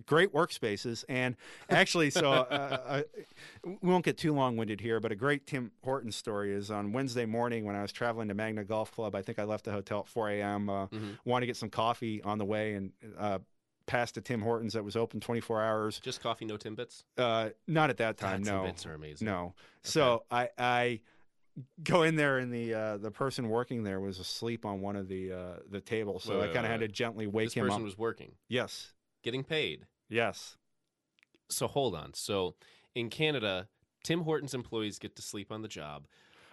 [0.06, 1.04] great workspaces.
[1.10, 1.36] And
[1.70, 3.02] actually so uh, uh,
[3.64, 7.26] we won't get too long-winded here but a great tim horton story is on wednesday
[7.26, 10.00] morning when i was traveling to magna golf club i think i left the hotel
[10.00, 11.18] at 4 a.m uh, Mhm.
[11.26, 13.40] wanted to get some coffee on the way and uh,
[13.86, 16.00] passed a tim hortons that was open 24 hours.
[16.00, 17.04] Just coffee, no timbits.
[17.18, 18.64] uh, not at that time God, no.
[18.64, 19.26] Timbits are amazing.
[19.26, 19.54] no.
[19.84, 21.02] So i i
[21.84, 25.08] go in there and the uh, the person working there was asleep on one of
[25.08, 25.38] the uh,
[25.70, 26.24] the tables.
[26.24, 27.78] So Wait, i kind of had to gently wake this him person up.
[27.78, 28.94] Person was working, yes
[29.24, 29.86] getting paid.
[30.10, 30.58] yes
[31.50, 32.14] So hold on.
[32.14, 32.56] So
[32.96, 33.68] in Canada,
[34.04, 36.06] Tim Hortons employees get to sleep on the job.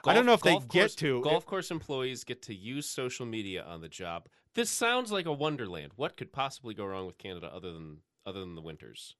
[0.04, 1.20] I don't know if they golf get to.
[1.22, 4.28] Golf course employees get to use social media on the job.
[4.54, 5.92] This sounds like a wonderland.
[5.96, 9.16] What could possibly go wrong with Canada other than other than the winters?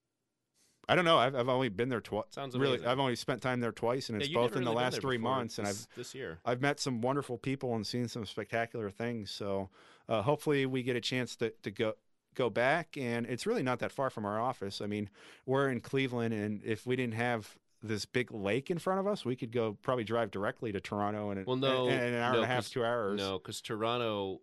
[0.89, 1.19] I don't know.
[1.19, 2.27] I've, I've only been there twice.
[2.31, 2.85] Sounds really.
[2.87, 5.01] I've only spent time there twice, and it's you've both in the really been last
[5.01, 5.59] three months.
[5.59, 6.39] And this, I've this year.
[6.45, 9.33] I've met some wonderful people and seen some spectacular things.
[9.33, 9.69] So
[10.09, 11.95] uh, hopefully we get a chance to, to go
[12.37, 12.97] go back.
[12.97, 14.81] And it's really not that far from our office.
[14.81, 15.11] I mean,
[15.45, 19.25] we're in Cleveland, and if we didn't have this big lake in front of us,
[19.25, 22.33] we could go probably drive directly to Toronto in, Well, no, in, in an hour
[22.33, 23.19] no, and a half, two hours.
[23.19, 24.41] No, because Toronto,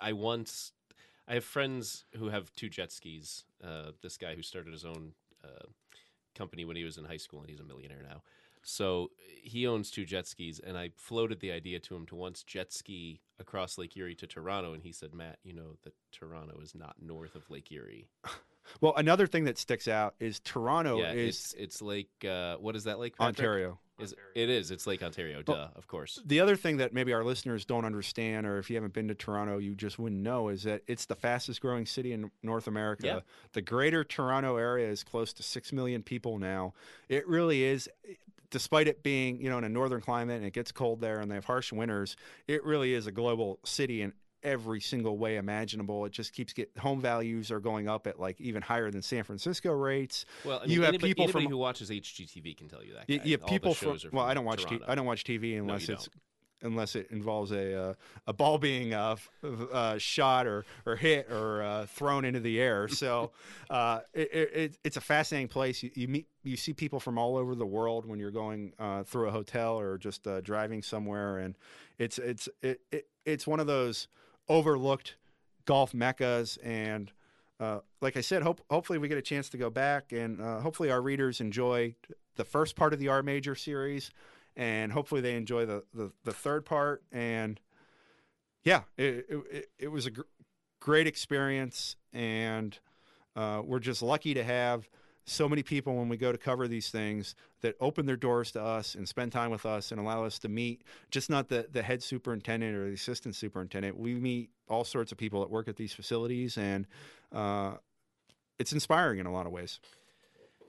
[0.00, 0.72] I once,
[1.28, 3.44] I have friends who have two jet skis.
[3.62, 5.12] Uh, this guy who started his own
[5.44, 5.66] uh,
[6.34, 8.22] company when he was in high school, and he's a millionaire now.
[8.62, 9.10] So
[9.42, 12.72] he owns two jet skis, and I floated the idea to him to once jet
[12.72, 16.74] ski across Lake Erie to Toronto, and he said, "Matt, you know that Toronto is
[16.74, 18.08] not north of Lake Erie.
[18.80, 22.10] Well, another thing that sticks out is Toronto yeah, is it's it's Lake.
[22.24, 23.16] Uh, what is that lake?
[23.16, 23.38] Patrick?
[23.38, 23.78] Ontario.
[23.98, 24.70] Is it is?
[24.70, 25.42] It's Lake Ontario.
[25.42, 26.20] Duh, Well, of course.
[26.24, 29.14] The other thing that maybe our listeners don't understand, or if you haven't been to
[29.14, 33.06] Toronto, you just wouldn't know, is that it's the fastest growing city in North America.
[33.06, 33.20] Yeah.
[33.52, 36.74] The greater Toronto area is close to 6 million people now.
[37.08, 37.88] It really is,
[38.50, 41.30] despite it being, you know, in a northern climate and it gets cold there and
[41.30, 42.16] they have harsh winters,
[42.48, 44.12] it really is a global city in
[44.42, 46.04] every single way imaginable.
[46.04, 49.24] It just keeps get home values are going up at like even higher than San
[49.24, 50.24] Francisco rates.
[50.44, 52.94] Well, I mean, you have anybody, people anybody from- who watches HGTV can tell you
[52.94, 53.08] that.
[53.08, 53.24] You, guy.
[53.24, 54.80] you have All people from, are well, I don't watch t-.
[54.86, 56.08] I don't watch TV unless you it's
[56.62, 57.94] unless it involves a uh,
[58.26, 59.16] a ball being uh,
[59.72, 62.88] uh, shot or or hit or uh, thrown into the air.
[62.88, 63.32] So
[63.70, 65.82] uh, it, it, it's a fascinating place.
[65.82, 69.02] You, you meet you see people from all over the world when you're going uh,
[69.02, 71.56] through a hotel or just uh, driving somewhere, and
[71.98, 74.08] it's it's it, it, it's one of those
[74.48, 75.16] overlooked
[75.64, 77.12] golf meccas and.
[77.60, 80.58] Uh, like I said, hope, hopefully we get a chance to go back, and uh,
[80.58, 81.94] hopefully our readers enjoy
[82.34, 84.10] the first part of the Our Major series,
[84.56, 87.04] and hopefully they enjoy the the, the third part.
[87.12, 87.60] And
[88.64, 90.22] yeah, it it, it was a gr-
[90.80, 92.76] great experience, and
[93.36, 94.88] uh, we're just lucky to have
[95.24, 98.62] so many people when we go to cover these things that open their doors to
[98.62, 101.82] us and spend time with us and allow us to meet just not the, the
[101.82, 103.96] head superintendent or the assistant superintendent.
[103.96, 106.86] We meet all sorts of people that work at these facilities, and
[107.32, 107.74] uh,
[108.58, 109.78] it's inspiring in a lot of ways.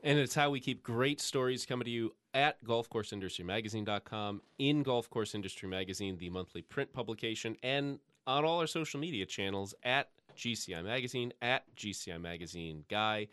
[0.03, 5.33] And it's how we keep great stories coming to you at golfcourseindustry.magazine.com in Golf Course
[5.33, 10.83] Industry Magazine, the monthly print publication, and on all our social media channels at GCI
[10.83, 13.27] Magazine, at GCI Magazine Guy,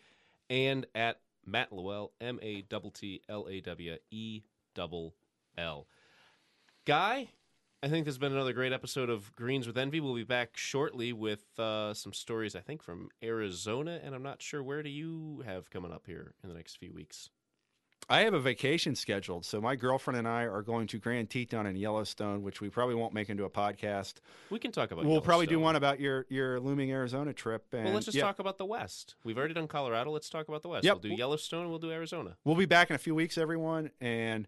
[0.51, 4.41] and at Matt LaWell, M A T T L A W E
[4.77, 5.13] L
[5.57, 5.87] L.
[6.85, 7.29] Guy,
[7.81, 10.01] I think has been another great episode of Greens with Envy.
[10.01, 14.41] We'll be back shortly with uh, some stories, I think, from Arizona, and I'm not
[14.41, 17.29] sure where do you have coming up here in the next few weeks.
[18.11, 21.65] I have a vacation scheduled, so my girlfriend and I are going to Grand Teton
[21.65, 24.15] in Yellowstone, which we probably won't make into a podcast.
[24.49, 25.05] We can talk about.
[25.05, 27.65] we'll probably do one about your your looming Arizona trip.
[27.71, 29.15] And Well, let's just yeah, talk about the West.
[29.23, 30.11] We've already done Colorado.
[30.11, 30.83] Let's talk about the West.
[30.83, 30.95] Yep.
[30.95, 31.69] We'll do Yellowstone.
[31.69, 32.35] We'll do Arizona.
[32.43, 34.45] We'll be back in a few weeks, everyone, and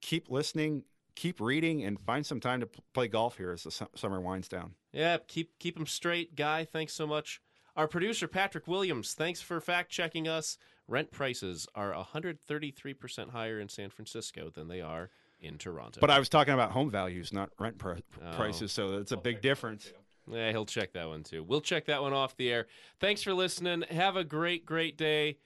[0.00, 0.84] keep listening,
[1.16, 4.46] keep reading, and find some time to play golf here as the su- summer winds
[4.46, 4.74] down.
[4.92, 6.64] Yeah, keep keep them straight, guy.
[6.64, 7.40] Thanks so much.
[7.74, 10.56] Our producer Patrick Williams, thanks for fact checking us.
[10.92, 15.08] Rent prices are 133% higher in San Francisco than they are
[15.40, 15.98] in Toronto.
[16.02, 18.32] But I was talking about home values, not rent pr- Oh.
[18.36, 19.90] prices, so it's a I'll big difference.
[20.30, 21.42] yeah, he'll check that one too.
[21.42, 22.66] We'll check that one off the air.
[23.00, 23.82] Thanks for listening.
[23.90, 25.38] Have a great, great day.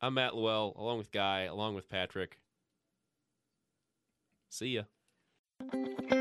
[0.00, 2.38] I'm Matt LaWell, along with Guy, along with Patrick.
[4.48, 6.12] See ya.